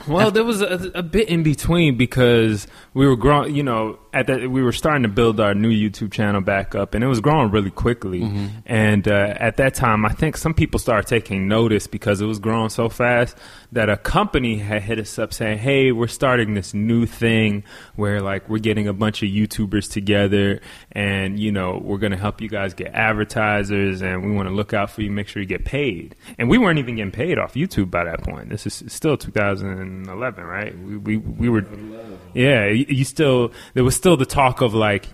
[0.07, 3.55] well, there was a, a bit in between because we were growing.
[3.57, 6.95] You know, at that we were starting to build our new YouTube channel back up,
[6.95, 8.23] and it was growing really quickly.
[8.67, 12.39] And uh, at that time, I think some people started taking notice because it was
[12.39, 13.37] growing so fast
[13.73, 17.65] that a company had hit us up saying, "Hey, we're starting this new thing
[17.97, 20.61] where like we're getting a bunch of YouTubers together,
[20.93, 24.55] and you know we're going to help you guys get advertisers, and we want to
[24.55, 27.39] look out for you, make sure you get paid." And we weren't even getting paid
[27.39, 28.51] off YouTube by that point.
[28.51, 30.79] This is still 2011, right?
[30.79, 31.65] We we, we were,
[32.35, 32.67] yeah.
[32.67, 35.07] You, you still there was still the talk of like.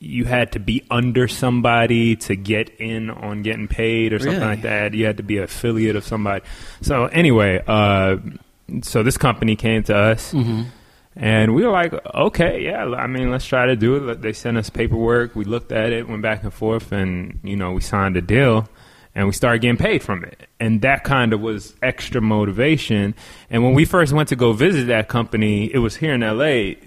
[0.00, 4.46] You had to be under somebody to get in on getting paid or something Really?
[4.52, 4.94] like that.
[4.94, 6.44] You had to be an affiliate of somebody.
[6.82, 8.18] So anyway, uh,
[8.82, 10.32] so this company came to us,
[11.16, 14.22] and we were like, okay, yeah, I mean, let's try to do it.
[14.22, 15.34] They sent us paperwork.
[15.34, 18.68] We looked at it, went back and forth, and you know, we signed a deal,
[19.16, 20.46] and we started getting paid from it.
[20.60, 23.16] And that kind of was extra motivation.
[23.50, 26.78] And when we first went to go visit that company, it was here in L.A.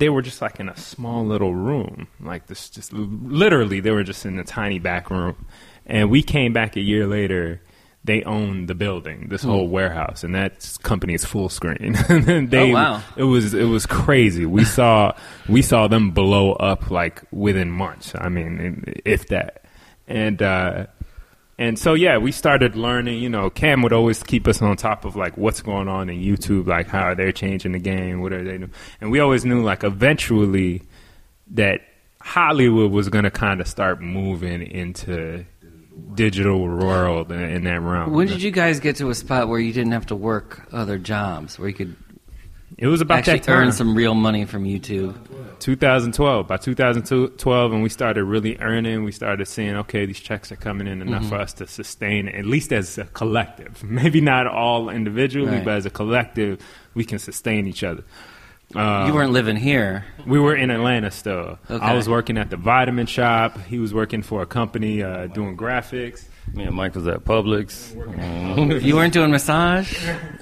[0.00, 4.02] They were just like in a small little room, like this, just literally, they were
[4.02, 5.46] just in a tiny back room.
[5.86, 7.60] And we came back a year later.
[8.02, 12.48] They own the building, this whole warehouse, and that company is Fullscreen.
[12.50, 13.02] they, Oh, wow.
[13.14, 14.46] It was it was crazy.
[14.46, 15.12] We saw
[15.50, 18.14] we saw them blow up like within months.
[18.18, 19.66] I mean, if that,
[20.08, 20.86] and uh,
[21.60, 23.22] and so yeah, we started learning.
[23.22, 26.18] You know, Cam would always keep us on top of like what's going on in
[26.18, 29.44] YouTube, like how are they changing the game, what are they doing, and we always
[29.44, 30.82] knew like eventually
[31.52, 31.82] that
[32.22, 35.44] Hollywood was going to kind of start moving into
[36.14, 38.12] digital world in, in that realm.
[38.12, 40.96] when did you guys get to a spot where you didn't have to work other
[40.96, 41.94] jobs, where you could
[42.80, 43.56] It was about actually that time.
[43.66, 45.14] earn some real money from YouTube?
[45.60, 46.46] 2012.
[46.48, 50.86] By 2012, and we started really earning, we started seeing, okay, these checks are coming
[50.86, 53.84] in enough for us to sustain, at least as a collective.
[53.84, 55.64] Maybe not all individually, Right.
[55.64, 56.60] but as a collective,
[56.94, 58.02] we can sustain each other.
[58.74, 60.04] Uh, you weren't living here.
[60.26, 61.58] we were in Atlanta still.
[61.70, 61.84] Okay.
[61.84, 63.58] I was working at the vitamin shop.
[63.66, 66.24] He was working for a company uh, doing graphics.
[66.52, 67.94] Me and Mike was at Publix.
[68.58, 69.92] Um, You weren't doing massage.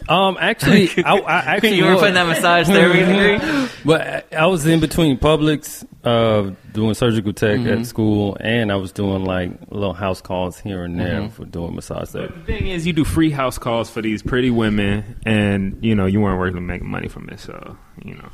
[0.08, 2.00] um, actually, I, I actually you were was.
[2.00, 3.68] putting that massage therapy degree.
[3.84, 7.80] But I I was in between Publix, uh, doing surgical tech Mm-hmm.
[7.80, 11.28] at school, and I was doing like little house calls here and there Mm-hmm.
[11.34, 12.34] for doing massage therapy.
[12.40, 16.06] The thing is, you do free house calls for these pretty women, and you know
[16.06, 18.30] you weren't working making money from it, so you know.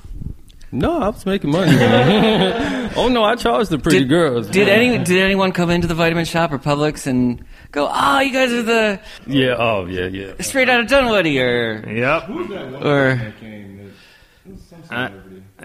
[0.72, 1.76] No, I was making money.
[2.96, 4.48] oh no, I charged the pretty Did, girls.
[4.48, 7.44] did any did anyone come into the vitamin shop or Publix and
[7.74, 9.56] go, "Oh, you guys are the Yeah.
[9.58, 10.32] Oh yeah, yeah.
[10.40, 12.30] straight out of Dunwoody," or Yep.
[12.82, 13.34] or
[14.90, 15.10] I,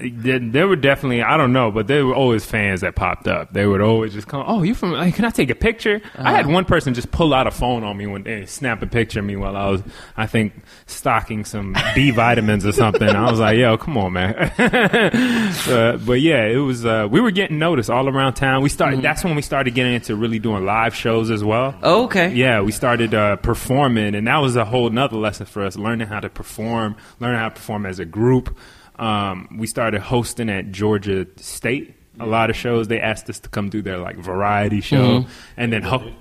[0.01, 3.53] there, there were definitely I don't know, but there were always fans that popped up.
[3.53, 4.93] They would always just come, "Oh, you from?
[4.93, 6.53] Like, can I take a picture?" I had uh-huh.
[6.53, 9.19] one person just pull out a phone on me one day, and snap a picture
[9.19, 9.83] of me while I was,
[10.15, 10.53] I think,
[10.89, 13.07] stocking some B vitamins or something.
[13.07, 16.85] I was like, "Yo, come on, man!" uh, but yeah, it was.
[16.85, 18.61] Uh, we were getting noticed all around town.
[18.61, 19.01] We started.
[19.01, 21.75] That's when we started getting into really doing live shows as well.
[21.83, 25.63] oh, okay, Yeah, we started uh, performing, and that was a whole nother lesson for
[25.63, 28.55] us: learning how to perform, learning how to perform as a group.
[28.97, 31.95] Um, we started hosting at Georgia State.
[32.19, 35.25] A lot of shows they asked us to come do their like variety show,
[35.57, 36.11] and then ho-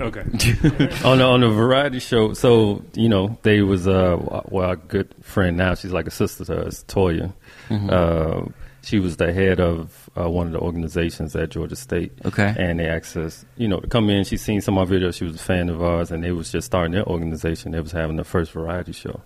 [0.00, 0.20] okay,
[1.04, 2.32] on the on the variety show.
[2.34, 4.16] So you know, they was uh
[4.48, 5.74] well, a good friend now.
[5.74, 7.32] She's like a sister to us, Toya.
[7.70, 8.46] Uh,
[8.82, 12.12] she was the head of uh, one of the organizations at Georgia State.
[12.24, 12.54] Okay.
[12.56, 14.22] And they asked us, you know, to come in.
[14.24, 15.14] She's seen some of our videos.
[15.16, 17.72] She was a fan of ours, and they was just starting their organization.
[17.72, 19.20] They was having the first variety show.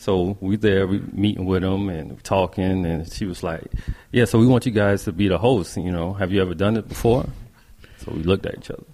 [0.00, 3.70] So we there, we meeting with them and talking, and she was like,
[4.12, 5.76] "Yeah, so we want you guys to be the host.
[5.76, 7.26] You know, have you ever done it before?"
[7.98, 8.84] So we looked at each other.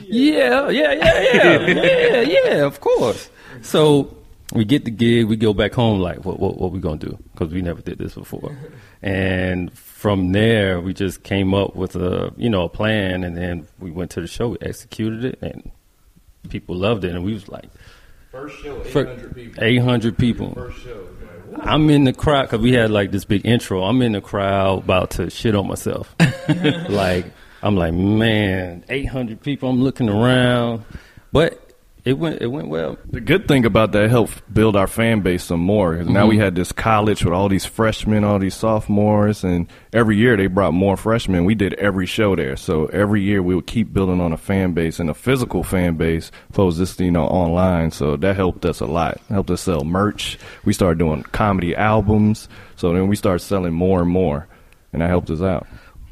[0.00, 3.30] Yeah, yeah, yeah, yeah, yeah, yeah, of course.
[3.62, 4.14] So
[4.52, 7.18] we get the gig, we go back home like, what, what, what we gonna do?
[7.32, 8.56] Because we never did this before.
[9.04, 13.66] And from there, we just came up with a, you know, a plan, and then
[13.80, 15.72] we went to the show, we executed it, and
[16.50, 17.68] people loved it, and we was like,
[18.32, 19.06] First show, for
[19.58, 20.72] 800 people.
[21.60, 23.82] I'm in the crowd because we had like this big intro.
[23.82, 26.16] I'm in the crowd about to shit on myself.
[26.88, 27.26] like
[27.62, 29.68] I'm like, man, 800 people.
[29.68, 30.84] I'm looking around,
[31.30, 31.61] but
[32.04, 32.96] it went it went well.
[33.10, 35.96] The good thing about that helped build our fan base some more.
[35.96, 36.44] 'cause Now we mm-hmm.
[36.44, 40.72] had this college with all these freshmen, all these sophomores, and every year they brought
[40.72, 41.44] more freshmen.
[41.44, 44.72] We did every show there, so every year we would keep building on a fan
[44.72, 47.92] base and a physical fan base, opposed to just you know online.
[47.92, 49.20] So that helped us a lot.
[49.28, 50.38] Helped us sell merch.
[50.64, 54.48] We started doing comedy albums, so then we started selling more and more,
[54.92, 55.66] and that helped us out.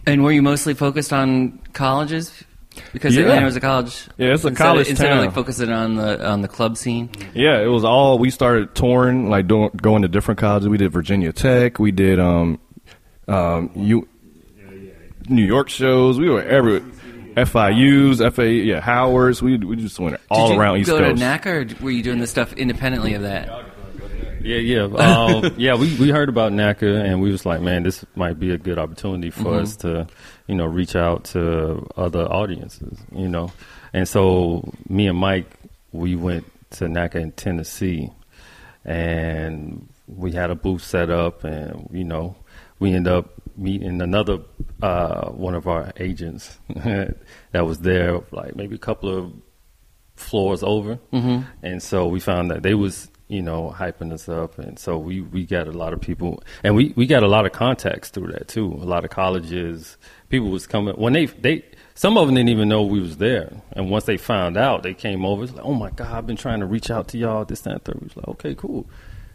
[0.07, 2.45] And were you mostly focused on colleges?
[2.93, 3.23] Because Yeah.
[3.23, 4.07] Atlanta was a college.
[4.19, 5.19] Yeah, it's a instead college Of, instead town.
[5.19, 7.11] of like focusing on the on the club scene.
[7.35, 10.69] Yeah, it was all we started touring, like doing going to different colleges.
[10.69, 12.59] We did Virginia Tech, we did um
[13.29, 14.09] um you
[15.29, 16.19] New York shows.
[16.19, 16.83] We were every
[17.37, 19.41] FIU's, FA, yeah, Howard's.
[19.43, 21.19] We we just went all Did you around East go Coast.
[21.19, 21.47] to NACA,
[21.81, 23.49] or were you doing this stuff independently of that?
[24.43, 25.75] Yeah, yeah, um, yeah.
[25.77, 28.79] We we heard about NACA, and we was like, man, this might be a good
[28.79, 30.09] opportunity for us to,
[30.51, 33.53] you know, reach out to other audiences, you know.
[33.93, 35.49] And so me and Mike,
[35.93, 38.11] we went to NACA in Tennessee,
[38.85, 42.35] and we had a booth set up, and you know,
[42.81, 44.41] we end up meeting another
[44.83, 47.15] uh, one of our agents that
[47.65, 49.33] was there, like maybe a couple of
[50.17, 51.43] floors over, mm-hmm.
[51.63, 55.21] and so we found that they was you know hyping us up, and so we
[55.21, 58.29] we got a lot of people, and we we got a lot of contacts through
[58.33, 58.67] that too.
[58.67, 59.97] A lot of colleges,
[60.29, 61.65] people was coming when they they.
[61.95, 64.95] Some of them didn't even know we was there, and once they found out, they
[64.95, 65.45] came over.
[65.45, 67.73] It's like, "Oh my God, I've been trying to reach out to y'all." This, that,
[67.73, 68.01] and third.
[68.01, 68.87] We was like, "Okay, cool."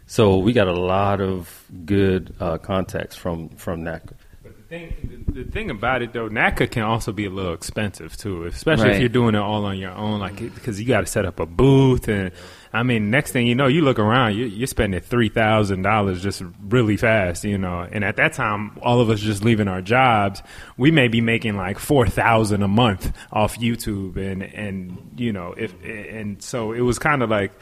[0.06, 4.14] So we got a lot of good uh, contacts from from NACA.
[4.42, 7.52] But the thing, the, the thing about it though, NACA can also be a little
[7.54, 8.94] expensive too, especially Right.
[8.94, 11.38] if you're doing it all on your own, like because you got to set up
[11.40, 12.32] a booth and.
[12.76, 16.22] I mean, next thing you know, you look around, you, you're spending three thousand dollars
[16.22, 17.88] just really fast, you know.
[17.90, 20.42] And at that time, all of us just leaving our jobs,
[20.76, 25.54] we may be making like four thousand a month off YouTube, and and you know,
[25.56, 27.52] if and so it was kind of like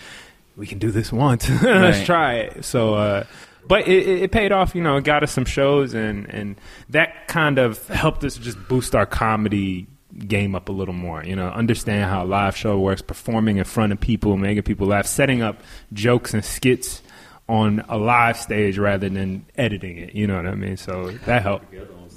[0.56, 2.64] we can do this once, let's try it.
[2.64, 3.24] So, uh,
[3.68, 4.74] but it, it it paid off.
[4.74, 6.56] You know, it got us some shows, and and
[6.90, 9.86] that kind of helped us just boost our comedy
[10.18, 11.24] game up a little more.
[11.24, 14.86] You know, understand how a live show works, performing in front of people, making people
[14.86, 17.02] laugh, setting up jokes and skits
[17.48, 20.14] on a live stage rather than editing it.
[20.14, 20.76] You know what I mean?
[20.76, 21.66] So that helped.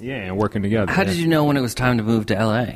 [0.00, 0.92] Yeah, and working together.
[0.92, 1.08] How yeah.
[1.08, 2.66] did you know when it was time to move to LA?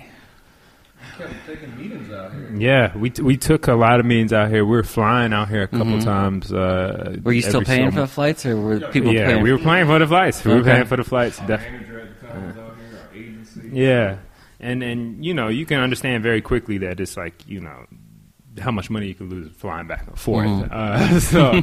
[2.55, 4.65] Yeah, we t- we took a lot of meetings out here.
[4.65, 6.53] We were flying out here a couple times.
[6.53, 9.43] Uh, Were you still every paying for the flights, or were people yeah, paying?
[9.43, 10.45] we were paying for the flights.
[10.45, 11.39] We were paying for the flights.
[11.41, 11.65] Def-
[13.71, 14.19] yeah,
[14.63, 17.87] and and you know you can understand very quickly that it's like you know
[18.61, 20.47] how much money you can lose flying back and forth.
[20.71, 21.63] Uh, so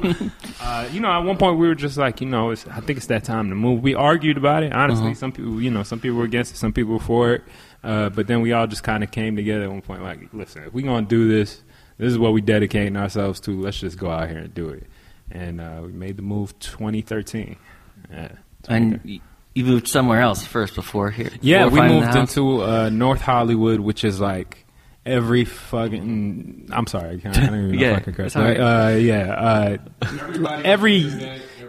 [0.62, 2.97] uh, you know at one point we were just like you know it's, I think
[2.97, 3.81] it's that time to move.
[3.83, 5.13] We argued about it honestly.
[5.13, 7.43] Some people you know some people were against it, some people were for it.
[7.83, 10.63] Uh, but then we all just kind of came together at one point like listen
[10.63, 11.62] if we're gonna do this
[11.97, 14.83] this is what we're dedicating ourselves to let's just go out here and do it
[15.31, 17.55] and uh, we made the move 2013
[18.12, 18.31] yeah,
[18.67, 19.21] and y-
[19.55, 21.29] you moved somewhere else first before here.
[21.41, 24.65] yeah, before we moved into uh, North Hollywood, which is like
[25.05, 26.69] every fucking.
[26.71, 28.25] I'm sorry, I can't- I don't even know Yeah, if I can curse.
[28.27, 28.59] it's all right.
[28.59, 31.09] Uh, yeah, uh, every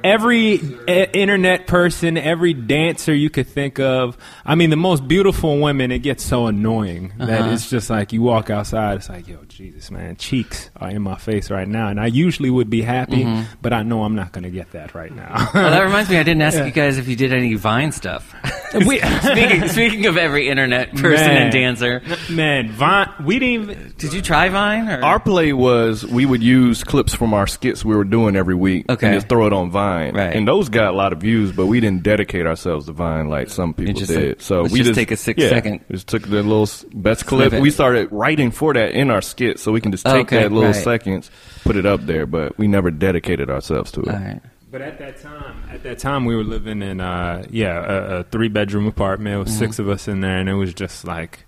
[0.04, 4.16] every uh, internet person, every dancer you could think of.
[4.44, 5.90] I mean, the most beautiful women.
[5.92, 7.50] It gets so annoying that Uh-huh.
[7.52, 8.96] it's just like you walk outside.
[8.96, 12.50] It's like, yo, Jesus, man, cheeks are in my face right now, and I usually
[12.50, 13.42] would be happy, Mm-hmm.
[13.62, 15.48] but I know I'm not going to get that right now.
[15.60, 18.34] Oh, that reminds me, I didn't ask you guys if you did any Vine stuff.
[18.86, 21.42] We- speaking, speaking of every internet person Man.
[21.42, 23.94] and dancer, Man, Vine, we didn't even.
[23.98, 24.88] did you try Vine?
[24.88, 25.02] Or?
[25.04, 28.86] Our play was we would use clips from our skits we were doing every week
[28.88, 29.08] Okay.
[29.08, 29.89] and just throw it on Vine.
[30.14, 30.34] Right.
[30.34, 33.50] And those got a lot of views, but we didn't dedicate ourselves to Vine like
[33.50, 34.28] some people just did.
[34.28, 37.26] like, so let's we just take a six yeah, second Just took the little best
[37.26, 37.50] clip.
[37.50, 37.62] snippet.
[37.62, 40.52] We started writing for that in our skit, so we can just take Okay, that
[40.52, 40.82] little right.
[40.84, 41.30] seconds,
[41.64, 42.26] put it up there.
[42.26, 44.08] But we never dedicated ourselves to it.
[44.08, 44.40] All right.
[44.70, 48.22] But at that time, at that time, we were living in uh, yeah a, a
[48.24, 49.34] three bedroom apartment.
[49.34, 51.40] It was six of us in there, and it was just like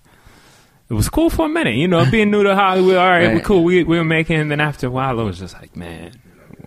[0.90, 2.96] it was cool for a minute, you know, being new to Hollywood.
[2.96, 3.34] All right, Right.
[3.34, 3.62] we're cool.
[3.62, 6.12] We we were making, and then after a while, it was just like, man,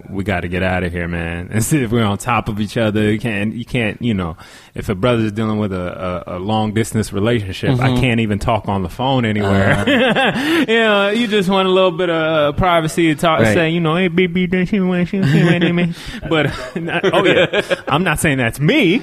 [0.10, 1.50] we got to get out of here, man.
[1.52, 3.12] And see if we're on top of each other.
[3.12, 4.38] You can't, you can't, you know,
[4.74, 8.68] if a brother's dealing with a, a, a long distance relationship, I can't even talk
[8.68, 9.84] on the phone anywhere.
[10.68, 12.16] you know, you just want a little bit of
[12.56, 13.54] uh, privacy to talk, Right.
[13.54, 15.94] say, you know, hey, baby, don't you want you me?
[16.30, 16.48] But
[17.14, 19.00] oh yeah, I'm not saying that's me.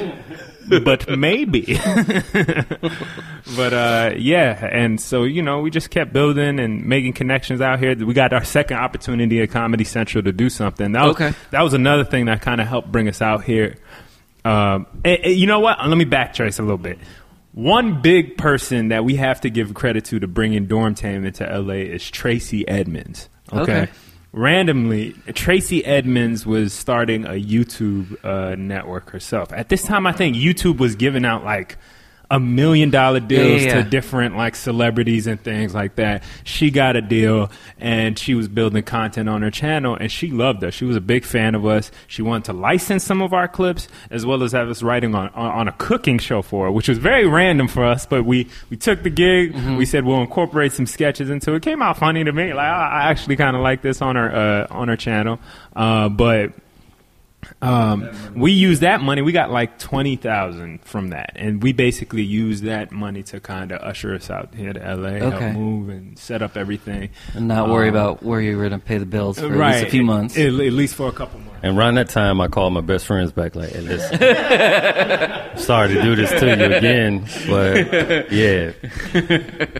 [0.68, 1.78] But maybe,
[3.56, 7.78] but uh, yeah, and so you know, we just kept building and making connections out
[7.78, 7.94] here.
[7.96, 10.92] We got our second opportunity at Comedy Central to do something.
[10.92, 11.32] That was, Okay.
[11.50, 13.76] that was another thing that kind of helped bring us out here.
[14.44, 15.78] Um, and- and you know what?
[15.86, 16.98] Let me backtrace a little bit.
[17.52, 21.44] One big person that we have to give credit to to bring in Dormtainment to
[21.58, 23.28] LA is Tracy Edmonds.
[23.52, 23.88] Okay.
[24.33, 29.53] Randomly, Tracy Edmonds was starting a YouTube uh, network herself.
[29.53, 31.76] At this time, I think YouTube was giving out like
[32.33, 36.24] a million dollar deals Yeah, yeah, to different like celebrities and things like that.
[36.45, 40.64] She got a deal and she was building content on her channel and she loved
[40.64, 40.72] us.
[40.72, 41.91] She was a big fan of us.
[42.07, 45.28] She wanted to license some of our clips as well as have us writing on,
[45.35, 48.49] on, on a cooking show for her, which was very random for us, but we,
[48.70, 49.53] we took the gig.
[49.53, 49.76] Mm-hmm.
[49.76, 51.57] We said we'll incorporate some sketches into it.
[51.57, 52.55] It came out funny to me.
[52.55, 55.39] Like I, I actually kind of like this on her, uh, on her channel.
[55.76, 56.53] Uh, but
[57.61, 59.22] um, we used that money.
[59.22, 63.72] We got like twenty thousand from that, and we basically used that money to kind
[63.72, 65.38] of usher us out here to LA, Okay.
[65.40, 68.84] help move and set up everything, And not worry Um, about where you're going to
[68.84, 69.74] pay the bills for right?
[69.74, 70.36] at least a few months.
[70.38, 71.51] at, at least for a couple months.
[71.62, 74.18] And around that time, I called my best friends back, like, hey, listen,
[75.58, 78.72] sorry to do this to you again, but yeah,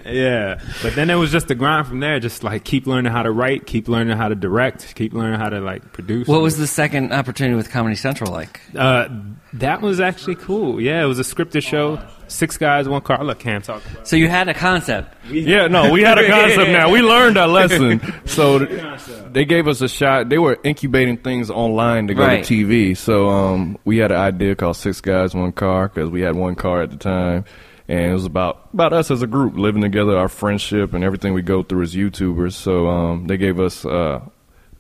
[0.05, 2.21] Yeah, but then it was just the grind from there.
[2.21, 5.49] Just like keep learning how to write, keep learning how to direct, keep learning how
[5.49, 6.29] to like produce.
[6.29, 8.61] what was the second opportunity with Comedy Central like?
[8.77, 9.09] Uh,
[9.55, 10.81] that was actually cool.
[10.81, 12.01] Yeah, it was a scripted show.
[12.33, 13.23] Six guys, one car.
[13.25, 14.09] Look, Cam talk about.
[14.09, 15.15] So you had a concept.
[15.29, 16.91] Yeah, no, we had a concept now.
[16.91, 18.01] We learned our lesson.
[18.27, 20.29] So they gave us a shot.
[20.29, 22.43] They were incubating things online to go Right.
[22.45, 22.97] to TV.
[22.97, 26.55] So um, we had an idea called Six Guys, One Car because we had one
[26.55, 27.45] car at the time.
[27.89, 31.35] And it was about about us as a group living together, our friendship, and everything
[31.35, 32.53] we go through as YouTubers.
[32.55, 34.21] So um, they gave us uh,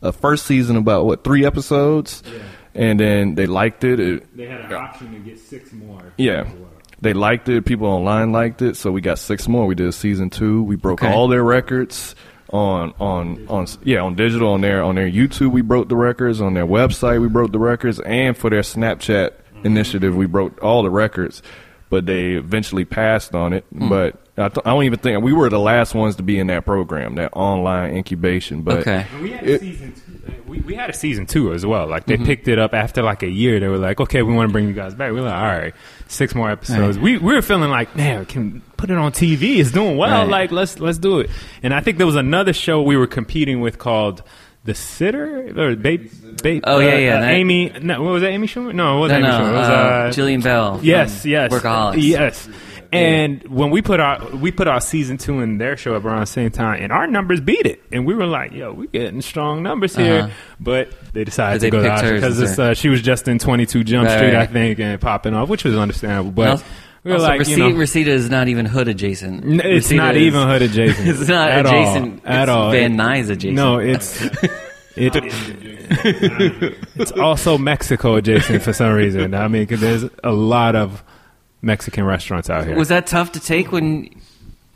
[0.00, 2.22] a first season about what three episodes,
[2.74, 4.00] and then they liked it.
[4.00, 6.12] it They had an option to get six more.
[6.16, 6.48] yeah.
[7.02, 7.64] They liked it.
[7.66, 8.76] People online liked it.
[8.76, 9.66] So we got six more.
[9.66, 10.62] We did season two.
[10.62, 11.12] We broke Okay.
[11.12, 12.14] all their records
[12.50, 15.50] on on on yeah on digital on their on their YouTube.
[15.52, 17.20] We broke the records on their website.
[17.20, 19.32] We broke the records, and for their Snapchat
[19.64, 21.42] initiative, we broke all the records.
[21.90, 23.64] But they eventually passed on it.
[23.76, 23.88] Hmm.
[23.90, 26.46] But I, th- I don't even think we were the last ones to be in
[26.46, 28.62] that program, that online incubation.
[28.62, 29.06] But Okay.
[29.20, 30.11] We had It- season two.
[30.46, 31.86] We, we had a season two as well.
[31.86, 32.24] Like they Mm-hmm.
[32.26, 33.58] picked it up after like a year.
[33.60, 35.42] They were like, "Okay, we want to bring you guys back." We are like, "All
[35.42, 35.74] right,
[36.08, 39.58] six more episodes." We we were feeling like, "Man, can put it on TV.
[39.58, 40.22] It's doing well.
[40.22, 40.28] Right.
[40.28, 41.30] Like let's let's do it."
[41.62, 44.22] And I think there was another show we were competing with called
[44.64, 45.98] The Sitter or ba-
[46.42, 47.72] ba- Oh, yeah, uh, yeah, uh, that- Amy.
[47.82, 48.30] No, what was that?
[48.30, 48.72] Amy Schumer?
[48.72, 49.48] No, it No, wasn't no, Amy Schumer.
[49.48, 50.80] It was uh, uh, Jillian Bell.
[50.82, 52.02] Yes, yes, Workaholics.
[52.02, 52.48] Yes.
[52.92, 56.20] And when we put our we put our season two in their show up around
[56.20, 59.22] the same time, and our numbers beat it, and we were like, "Yo, we getting
[59.22, 60.30] strong numbers here." Uh-huh.
[60.60, 63.38] But they decided They to go picked to hers because uh, she was just in
[63.38, 66.32] Twenty Two Jump Right, Street, I think, and popping off, which was understandable.
[66.32, 66.64] But Also,
[67.04, 69.42] we were also, like, Reseda, you know, Reseda is not even hood adjacent.
[69.44, 71.08] N- it's Reseda not is- even hood adjacent.
[71.20, 72.26] It's not at adjacent.
[72.26, 72.70] all, at it's all.
[72.72, 73.54] Van Nuys adjacent.
[73.56, 74.22] No, it's
[74.96, 75.12] it,
[76.96, 79.34] it's also Mexico adjacent for some reason.
[79.34, 81.02] I mean, 'cause there's a lot of
[81.62, 82.76] Mexican restaurants out here.
[82.76, 84.10] Was that tough to take when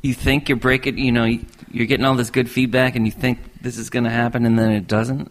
[0.03, 0.99] you think you're breaking?
[0.99, 1.24] You know,
[1.70, 4.59] you're getting all this good feedback, and you think this is going to happen, and
[4.59, 5.30] then it doesn't.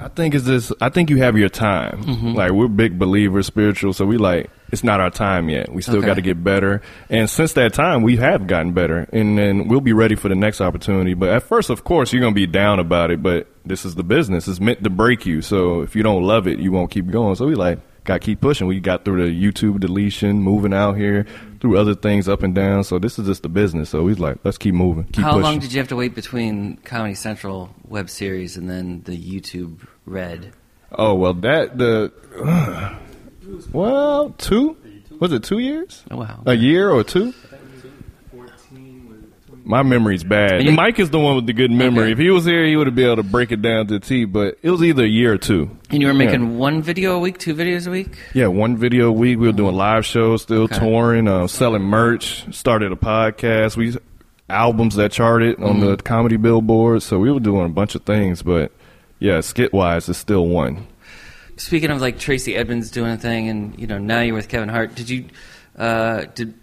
[0.00, 0.70] I think it's this.
[0.80, 2.04] I think you have your time.
[2.04, 2.34] Mm-hmm.
[2.34, 3.92] Like we're big believers, spiritual.
[3.92, 5.72] So we like it's not our time yet.
[5.72, 6.06] We still Okay.
[6.06, 6.82] got to get better.
[7.10, 10.36] And since that time, we have gotten better, and then we'll be ready for the
[10.36, 11.14] next opportunity.
[11.14, 13.24] But at first, of course, you're gonna be down about it.
[13.24, 14.46] But this is the business.
[14.46, 15.42] It's meant to break you.
[15.42, 17.34] So if you don't love it, you won't keep going.
[17.34, 18.66] So we like got to keep pushing.
[18.66, 21.26] We got through the YouTube deletion, moving out here,
[21.60, 22.82] through other things up and down.
[22.82, 23.90] So this is just the business.
[23.90, 25.04] So he's like, let's keep moving.
[25.04, 25.42] Keep How pushing.
[25.42, 29.86] long did you have to wait between Comedy Central web series and then the YouTube
[30.06, 30.52] Red?
[30.90, 32.10] Oh well, that the
[33.72, 34.76] well two
[35.20, 36.04] was it two years?
[36.10, 36.42] Oh, wow.
[36.46, 37.34] a year or two?
[39.68, 40.64] My memory's bad.
[40.64, 42.04] You- Mike is the one with the good memory.
[42.04, 42.12] Okay.
[42.12, 44.24] If he was here, he would have been able to break it down to T.
[44.24, 45.68] But it was either a year or two.
[45.90, 46.56] And you were making Yeah.
[46.56, 48.08] one video a week, two videos a week.
[48.32, 49.38] Yeah, one video a week.
[49.38, 50.78] We were doing live shows, still Okay.
[50.78, 52.44] touring, uh, selling merch.
[52.50, 53.76] Started a podcast.
[53.76, 53.94] We
[54.48, 55.86] albums that charted on Mm-hmm.
[55.86, 57.02] the comedy billboard.
[57.02, 58.40] So we were doing a bunch of things.
[58.40, 58.72] But
[59.20, 60.86] yeah, skit wise, it's still one.
[61.56, 64.68] speaking of like Tracy Edmonds doing a thing, and you know now you're with Kevin
[64.70, 64.94] Hart.
[64.94, 65.24] Did you
[65.78, 66.54] uh, did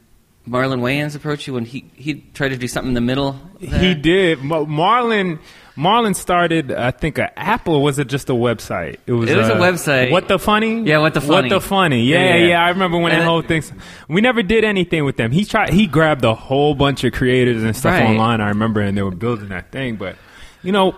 [0.47, 3.39] Marlon Wayans approach you when he he tried to do something in the middle?
[3.59, 3.79] there?
[3.79, 4.39] He did.
[4.39, 5.39] Marlon
[5.75, 7.75] Marlon started, I think, a Apple.
[7.75, 8.97] Or was it just a website?
[9.05, 10.11] It was it was a uh, website.
[10.11, 10.83] What the funny?
[10.83, 11.49] Yeah, What the Funny.
[11.49, 12.03] What the funny?
[12.03, 12.47] Yeah, Yeah, yeah.
[12.47, 12.65] yeah.
[12.65, 13.63] I remember when And that whole thing.
[14.07, 15.31] We never did anything with them.
[15.31, 15.73] He tried.
[15.73, 18.05] He grabbed a whole bunch of creators and stuff Right.
[18.09, 18.39] online.
[18.39, 19.95] I remember, and they were building that thing.
[19.97, 20.15] But
[20.63, 20.95] you know.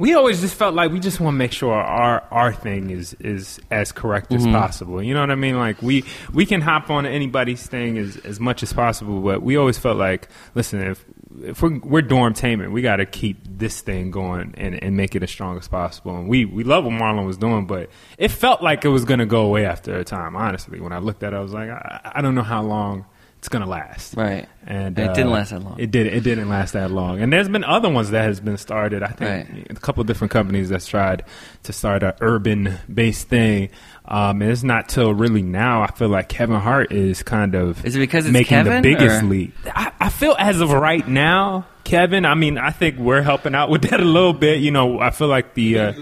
[0.00, 3.14] We always just felt like we just want to make sure our our thing is
[3.20, 4.48] is as correct Mm-hmm.
[4.48, 5.02] as possible.
[5.02, 5.58] You know what I mean?
[5.58, 9.56] Like we we can hop on anybody's thing as as much as possible, but we
[9.56, 11.04] always felt like, listen, if
[11.42, 15.22] if we're, we're dormtainment, we got to keep this thing going and, and make it
[15.22, 16.16] as strong as possible.
[16.16, 19.20] And we we love what Marlon was doing, but it felt like it was going
[19.20, 20.34] to go away after a time.
[20.34, 23.04] Honestly, when I looked at it, I was like, I, I don't know how long
[23.40, 24.14] it's going to last.
[24.16, 24.46] Right.
[24.66, 25.80] And, And it didn't uh, last that long.
[25.80, 26.06] It did.
[26.08, 27.22] It didn't last that long.
[27.22, 29.02] And there's been other ones that has been started.
[29.02, 29.66] I think Right.
[29.70, 31.24] a couple different companies that's tried
[31.62, 33.70] to start a urban based thing.
[34.04, 35.80] Um, and it's not till really now.
[35.80, 38.94] I feel like Kevin Hart is kind of Is it because it's making Kevin, the
[38.94, 39.54] biggest or- leap.
[39.74, 42.26] I, I feel as of right now, Kevin.
[42.26, 44.60] I mean, I think we're helping out with that a little bit.
[44.60, 45.78] You know, I feel like the.
[45.78, 45.92] Uh,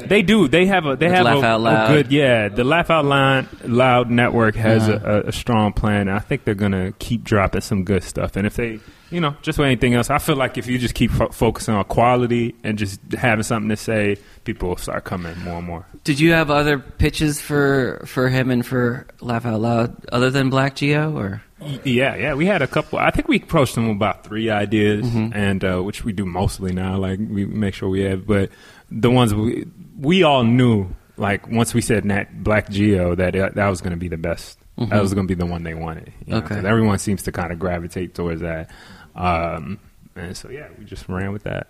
[0.00, 0.48] they do.
[0.48, 0.96] They have a.
[0.96, 2.12] They With have Laugh a, Out a good.
[2.12, 4.98] Yeah, the Laugh Out Loud, Loud Network has Uh-huh.
[5.04, 6.08] a, a, a strong plan.
[6.08, 8.36] I think they're gonna keep dropping some good stuff.
[8.36, 8.80] And if they,
[9.10, 11.74] you know, just with anything else, I feel like if you just keep fo- focusing
[11.74, 15.86] on quality and just having something to say, people will start coming more and more.
[16.04, 20.50] Did you have other pitches for for him and for Laugh Out Loud other than
[20.50, 21.42] Black Geo or?
[21.60, 22.98] Y- Yeah, yeah, we had a couple.
[22.98, 26.72] I think we approached them with about three ideas, and uh, which we do mostly
[26.72, 26.98] now.
[26.98, 28.50] Like we make sure we have, but
[28.90, 29.64] the ones we
[29.98, 33.92] we all knew, like once we said Nat Black Geo, that it, that was going
[33.92, 34.58] to be the best.
[34.78, 36.12] That was going to be the one they wanted.
[36.26, 36.56] you know, Okay.
[36.56, 38.70] everyone seems to kind of gravitate towards that,
[39.14, 39.78] um,
[40.14, 41.68] and so yeah, we just ran with that.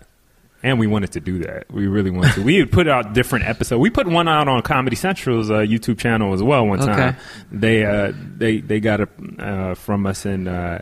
[0.62, 1.70] And we wanted to do that.
[1.70, 2.43] We really wanted to.
[2.43, 3.79] We had put out different episodes.
[3.79, 6.93] We put one out on Comedy Central's uh, YouTube channel as well one Okay.
[6.93, 7.16] time.
[7.53, 10.79] They uh, they they got it uh, from us and uh,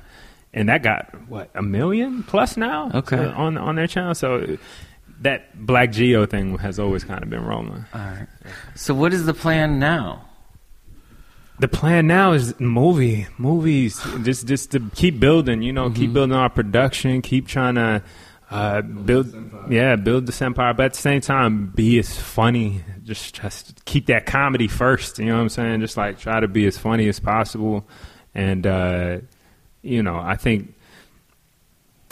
[0.54, 2.90] and that got what a million plus now.
[2.94, 3.16] Okay.
[3.18, 4.14] uh, on on their channel.
[4.14, 4.56] So
[5.20, 7.84] that Black Geo thing has always kind of been rolling.
[7.94, 8.26] All right.
[8.74, 10.24] So what is the plan now?
[11.60, 15.62] The plan now is movie, movies, just just to keep building.
[15.62, 18.02] You know, keep building our production, keep trying to
[18.50, 19.32] uh, build,
[19.70, 20.74] yeah, build the empire.
[20.74, 22.82] But at the same time, be as funny.
[23.04, 25.20] Just just keep that comedy first.
[25.20, 25.80] You know what I'm saying?
[25.80, 27.86] Just like try to be as funny as possible.
[28.34, 29.18] And uh,
[29.82, 30.73] you know, I think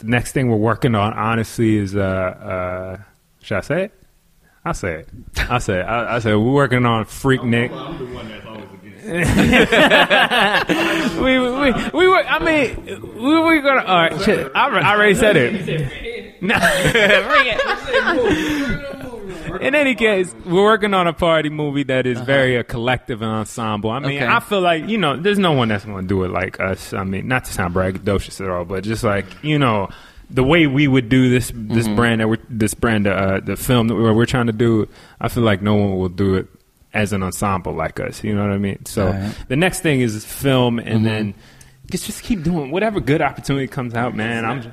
[0.02, 2.96] the next thing we're working on, honestly, is uh, uh,
[3.40, 3.92] should I say it?
[4.64, 5.08] I'll say it.
[5.48, 5.82] I'll say it.
[5.82, 6.36] I, I say it.
[6.36, 7.70] we're working on Freaknik.
[11.22, 12.84] we, we, we were, I mean,
[13.14, 16.40] we were gonna, all right, shit, I, I already said it.
[16.42, 16.54] No.
[19.62, 23.30] In any case, we're working on a party movie that is very a collective and
[23.30, 23.90] ensemble.
[23.90, 24.26] I mean, Okay.
[24.26, 26.92] I feel like, you know, there's no one that's going to do it like us.
[26.92, 29.88] I mean, not to sound braggadocious at all, but just like, you know,
[30.30, 33.88] the way we would do this this brand that we're this brand uh, the film
[33.88, 34.88] that we're, we're trying to do,
[35.20, 36.46] I feel like no one will do it
[36.94, 38.24] as an ensemble like us.
[38.24, 38.84] You know what I mean?
[38.86, 39.34] So All right.
[39.48, 41.34] the next thing is film, and then
[41.90, 44.44] just just keep doing whatever good opportunity comes out, man.
[44.46, 44.72] I'm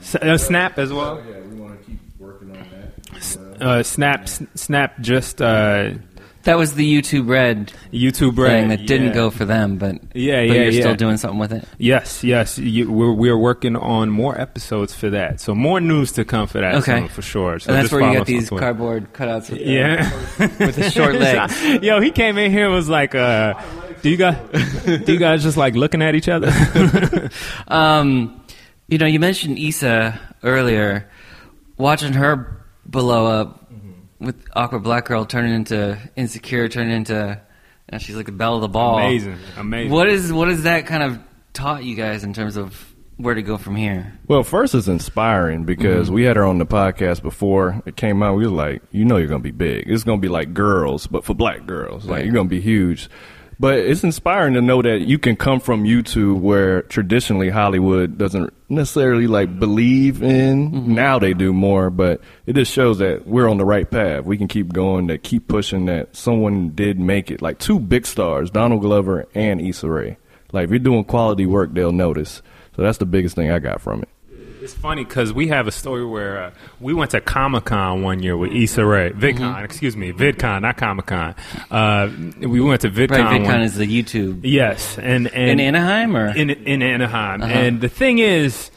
[0.00, 1.22] S- uh, Snap as well.
[1.26, 3.14] Yeah, we want to keep working on that.
[3.60, 5.92] Uh, Snap S- Snap just uh,
[6.44, 9.12] That was the YouTube Red YouTube Red thing that didn't yeah.
[9.14, 10.80] go for them, but Yeah, but yeah, you're yeah.
[10.80, 11.64] still doing something with it.
[11.78, 12.58] Yes, yes.
[12.58, 16.60] You, we're we're working on more episodes for that, so more news to come for
[16.60, 16.76] that.
[16.76, 17.08] Okay.
[17.08, 17.58] for sure.
[17.58, 19.50] So and that's where you got these cardboard cutouts.
[19.50, 20.10] With the, Yeah,
[20.58, 21.62] with the short legs.
[21.82, 23.54] Yo, he came in here and was like, uh,
[24.00, 24.38] "Do you guys,
[25.04, 26.50] do you guys just like looking at each other?"
[27.68, 28.40] Um,
[28.88, 31.08] you know, you mentioned Issa earlier.
[31.76, 32.59] Watching her
[32.90, 33.70] blow up
[34.18, 37.40] with awkward black girl turning into insecure, turning into,
[37.88, 38.98] you know, she's like the belle of the ball.
[38.98, 39.92] amazing, amazing.
[39.92, 41.18] What is what has that kind of
[41.52, 44.18] taught you guys in terms of where to go from here?
[44.28, 46.14] Well, first it's inspiring because mm-hmm.
[46.14, 48.36] we had her on the podcast before it came out.
[48.36, 49.84] We were like, you know, you're gonna be big.
[49.88, 52.04] It's gonna be like girls, but for black girls.
[52.06, 53.08] Like you're gonna be huge.
[53.60, 58.54] But it's inspiring to know that you can come from YouTube where traditionally Hollywood doesn't
[58.70, 60.70] necessarily like believe in.
[60.70, 60.94] Mm-hmm.
[60.94, 64.24] Now they do more, but it just shows that we're on the right path.
[64.24, 67.42] We can keep going, to keep pushing that someone did make it.
[67.42, 70.16] Like two big stars, Donald Glover and Issa Rae.
[70.52, 72.40] Like if you're doing quality work, they'll notice.
[72.76, 74.08] So that's the biggest thing I got from it.
[74.62, 76.50] It's funny because we have a story where uh,
[76.80, 79.64] we went to Comic Con one year with Issa Rae, VidCon, Mm-hmm.
[79.64, 81.34] excuse me, VidCon, not Comic Con.
[81.70, 83.10] Uh, we went to VidCon.
[83.10, 87.42] Right, one- VidCon is the YouTube yes, and, and in Anaheim, or in in Anaheim.
[87.42, 87.52] Uh-huh.
[87.52, 88.70] And the thing is,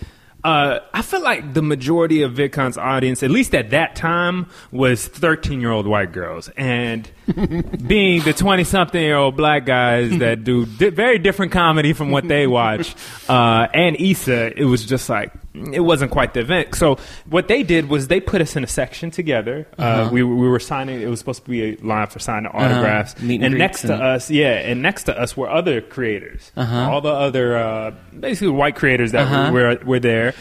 [0.46, 5.08] Uh, I feel like the majority of VidCon's audience, at least at that time, was
[5.08, 6.50] 13 year old white girls.
[6.58, 7.10] And
[7.88, 12.12] being the 20 something year old black guys that do di- very different comedy from
[12.12, 12.96] what they watch,
[13.30, 15.32] uh, and Issa, it was just like,
[15.72, 16.74] it wasn't quite the event.
[16.76, 16.98] So
[17.30, 19.68] what they did was they put us in a section together.
[19.78, 20.10] Uh, Uh-huh.
[20.12, 23.20] we, we were signing, it was supposed to be a line for signing autographs.
[23.22, 26.52] Meet and and next to us, yeah, and next to us were other creators.
[26.58, 26.90] Uh-huh.
[26.92, 29.52] All the other, uh, basically white creators that Uh-huh.
[29.54, 30.34] were, were there.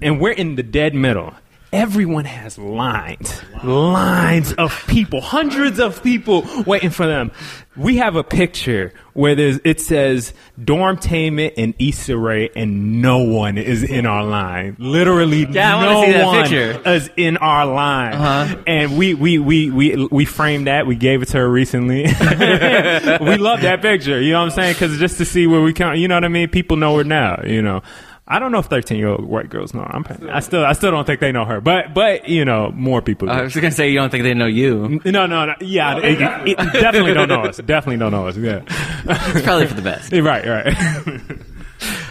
[0.00, 1.34] And we're in the dead middle.
[1.70, 7.30] Everyone has lines, lines of people, hundreds of people waiting for them.
[7.76, 13.58] We have a picture where there's, it says Dormtainment and Issa Rae, and no one
[13.58, 14.76] is in our line.
[14.78, 16.80] Literally, Yeah, no one picture.
[16.88, 18.14] is in our line.
[18.14, 18.62] Uh-huh.
[18.66, 20.86] And we, we, we, we, we framed that.
[20.86, 22.02] We gave it to her recently.
[22.04, 24.18] we love that picture.
[24.20, 24.72] You know what I'm saying?
[24.72, 26.48] Because just to see where we come, you know what I mean?
[26.48, 27.42] People know her now.
[27.44, 27.82] You know.
[28.30, 29.80] I don't know if 13 year old white girls know.
[29.88, 31.62] I'm, I still, I still don't think they know her.
[31.62, 33.26] But, but you know, more people.
[33.26, 33.32] Do.
[33.32, 35.00] I was gonna say you don't think they know you.
[35.06, 35.54] no, no, no.
[35.62, 37.56] Yeah, it, it- it definitely don't know us.
[37.56, 38.36] Definitely don't know us.
[38.36, 38.60] Yeah.
[39.06, 40.12] It's probably for the best.
[40.12, 41.40] right, right.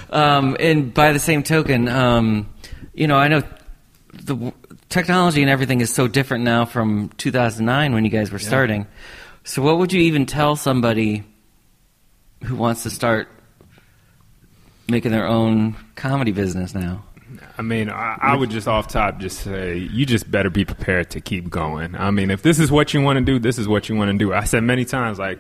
[0.10, 2.50] Um, and by the same token, um,
[2.94, 3.44] you know, I know
[4.14, 4.54] the w-
[4.90, 8.88] technology and everything is so different now from 2009 when you guys were starting.
[9.44, 11.24] So, what would you even tell somebody
[12.44, 13.28] who wants to start
[14.90, 17.04] making their own comedy business now?
[17.58, 21.10] I mean, I, I would just off top just say you just better be prepared
[21.12, 21.96] to keep going.
[21.96, 24.12] I mean, if this is what you want to do, this is what you want
[24.12, 24.34] to do.
[24.34, 25.40] I said many times, like,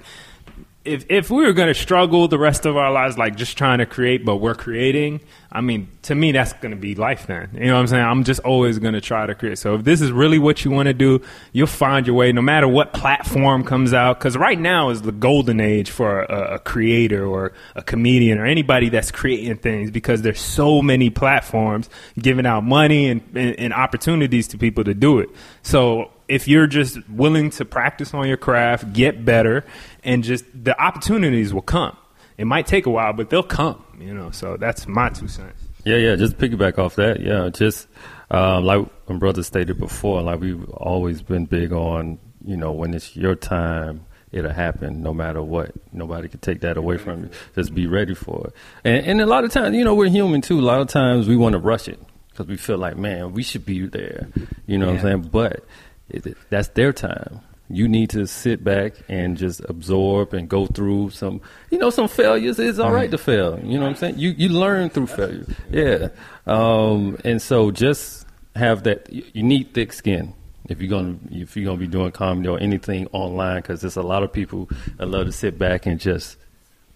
[0.88, 3.80] if if we were going to struggle the rest of our lives, like just trying
[3.80, 5.20] to create, but we're creating,
[5.52, 7.28] I mean, to me, that's going to be life.
[7.28, 8.06] Then you know what I'm saying?
[8.06, 9.58] I'm just always going to try to create.
[9.58, 11.22] So if this is really what you want to do,
[11.52, 14.18] you'll find your way, no matter what platform comes out.
[14.20, 18.46] Because right now is the golden age for a, a creator or a comedian or
[18.46, 23.74] anybody that's creating things, because there's so many platforms giving out money and, and, and
[23.74, 25.30] opportunities to people to do it.
[25.62, 29.66] So if you're just willing to practice on your craft, get better,
[30.04, 31.96] and just the opportunities will come.
[32.38, 33.84] It might take a while, but they'll come.
[34.00, 35.62] You know, so that's my two cents.
[35.84, 36.16] Yeah, yeah.
[36.16, 37.22] Just piggyback off that.
[37.22, 37.88] Yeah, just
[38.30, 42.94] um, like my brother stated before, like we've always been big on, you know, when
[42.94, 45.72] it's your time, it'll happen no matter what.
[45.94, 47.30] Nobody can take that away from you.
[47.56, 48.54] Just be ready for it.
[48.84, 50.60] And, and a lot of times, you know, we're human too.
[50.60, 52.00] A lot of times we want to rush it
[52.30, 54.28] because we feel like, man, we should be there.
[54.66, 55.22] You know what I'm saying?
[55.32, 55.64] But
[56.10, 57.42] it, that's their time.
[57.70, 62.08] You need to sit back and just absorb and go through some, you know, some
[62.08, 62.60] failures.
[62.60, 63.60] It's all right to fail.
[63.62, 64.18] You know what I'm saying?
[64.18, 65.46] You you learn through failure.
[65.70, 66.10] Yeah.
[66.46, 69.12] Um, and so just have that.
[69.12, 70.34] You you need thick skin
[70.70, 74.02] if you're gonna if you're gonna be doing comedy or anything online because there's a
[74.02, 76.38] lot of people that love to sit back and just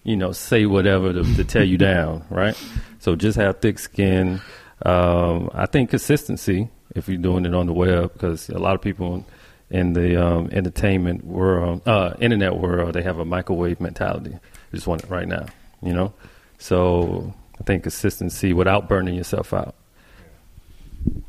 [0.04, 2.58] you know, say whatever to, to tear you down, right?
[3.00, 4.42] So just have thick skin.
[4.84, 8.82] Um, I think consistency if you're doing it on the web because a lot of
[8.82, 9.26] people
[9.70, 14.32] in the um, entertainment world, uh, internet world, they have a microwave mentality.
[14.32, 15.46] They just want it right now,
[15.82, 16.14] you know.
[16.58, 19.76] So I think consistency without burning yourself out.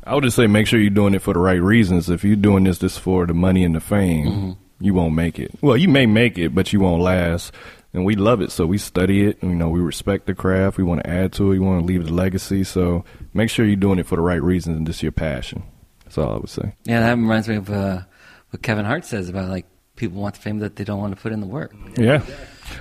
[0.03, 2.09] I would just say make sure you're doing it for the right reasons.
[2.09, 5.51] If you're doing this just for the money and the fame, you won't make it.
[5.61, 7.53] Well, you may make it, but you won't last.
[7.93, 9.37] And we love it, so we study it.
[9.43, 10.77] You know, we respect the craft.
[10.77, 11.49] We want to add to it.
[11.49, 12.63] We want to leave a legacy.
[12.63, 15.63] So make sure you're doing it for the right reasons and just your passion.
[16.03, 16.73] That's all I would say.
[16.85, 18.01] Yeah, that reminds me of uh,
[18.49, 21.21] what Kevin Hart says about like people want the fame that they don't want to
[21.21, 21.75] put in the work.
[21.95, 22.23] Yeah.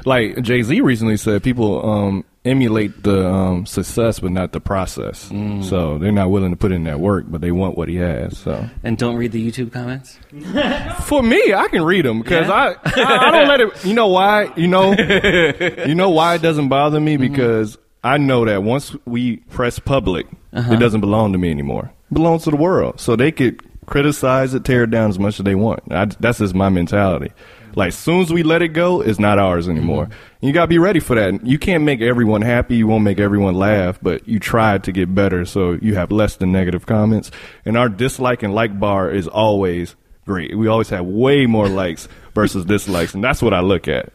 [0.06, 5.28] Like Jay Z recently said, people um, emulate the um, success, but not the process.
[5.28, 5.64] Mm.
[5.64, 8.38] So they're not willing to put in that work, but they want what he has.
[8.38, 10.18] So And don't read the YouTube comments.
[11.04, 12.54] for me, I can read them because Yeah?
[12.54, 13.84] I, I I don't let it.
[13.84, 14.52] You know why?
[14.56, 14.92] You know,
[15.86, 17.32] you know why it doesn't bother me mm-hmm.
[17.32, 20.72] because I know that once we press public, uh-huh.
[20.72, 21.92] it doesn't belong to me anymore.
[22.10, 25.38] It belongs to the world, so they could criticize it, tear it down as much
[25.38, 25.80] as they want.
[25.90, 27.32] I, that's just my mentality.
[27.74, 30.08] Like, as soon as we let it go, it's not ours anymore.
[30.40, 31.46] You gotta be ready for that.
[31.46, 32.76] You can't make everyone happy.
[32.76, 36.36] You won't make everyone laugh, but you try to get better so you have less
[36.36, 37.30] than negative comments.
[37.64, 39.94] And our dislike and like bar is always
[40.26, 40.56] great.
[40.56, 44.12] We always have way more likes versus dislikes, and that's what I look at.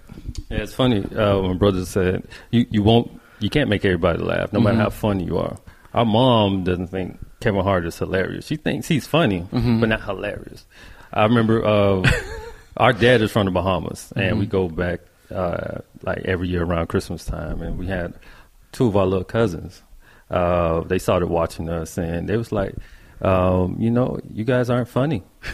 [0.49, 1.03] Yeah, it's funny.
[1.15, 4.89] Uh, my brother said you, you won't you can't make everybody laugh, no matter how
[4.89, 5.57] funny you are.
[5.93, 8.45] Our mom doesn't think Kevin Hart is hilarious.
[8.45, 10.65] She thinks he's funny, but not hilarious.
[11.13, 12.09] I remember uh,
[12.77, 15.01] our dad is from the Bahamas, and we go back
[15.33, 18.13] uh, like every year around Christmas time, and we had
[18.71, 19.83] two of our little cousins.
[20.29, 22.75] Uh, they started watching us, and they was like,
[23.21, 25.23] um, you know, you guys aren't funny.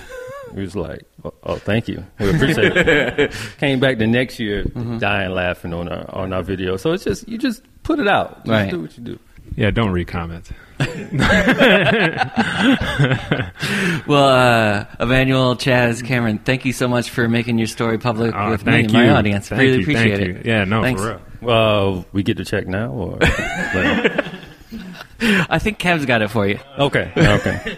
[0.53, 2.05] He was like, oh, oh, thank you.
[2.19, 3.33] We appreciate it.
[3.57, 4.63] Came back the next year,
[4.99, 6.77] dying laughing on our on our video.
[6.77, 8.45] So it's just you just put it out.
[8.45, 8.69] Just Right.
[8.69, 9.19] do what you do.
[9.55, 10.51] Yeah, don't read comments.
[14.05, 18.49] Well, uh, Amanuel, Chaz, Cameron, thank you so much for making your story public Oh,
[18.51, 19.11] with me and my you.
[19.11, 19.47] audience.
[19.49, 20.45] Thank really you, appreciate thank it.
[20.45, 20.51] you.
[20.51, 21.01] Yeah, no, Thanks.
[21.01, 21.21] for real.
[21.41, 23.17] Well, we get to check now, or?
[25.21, 26.59] I think Kev's got it for you.
[26.77, 27.77] okay, okay.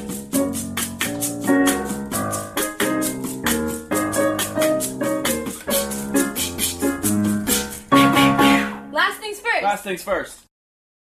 [9.83, 10.50] Things first.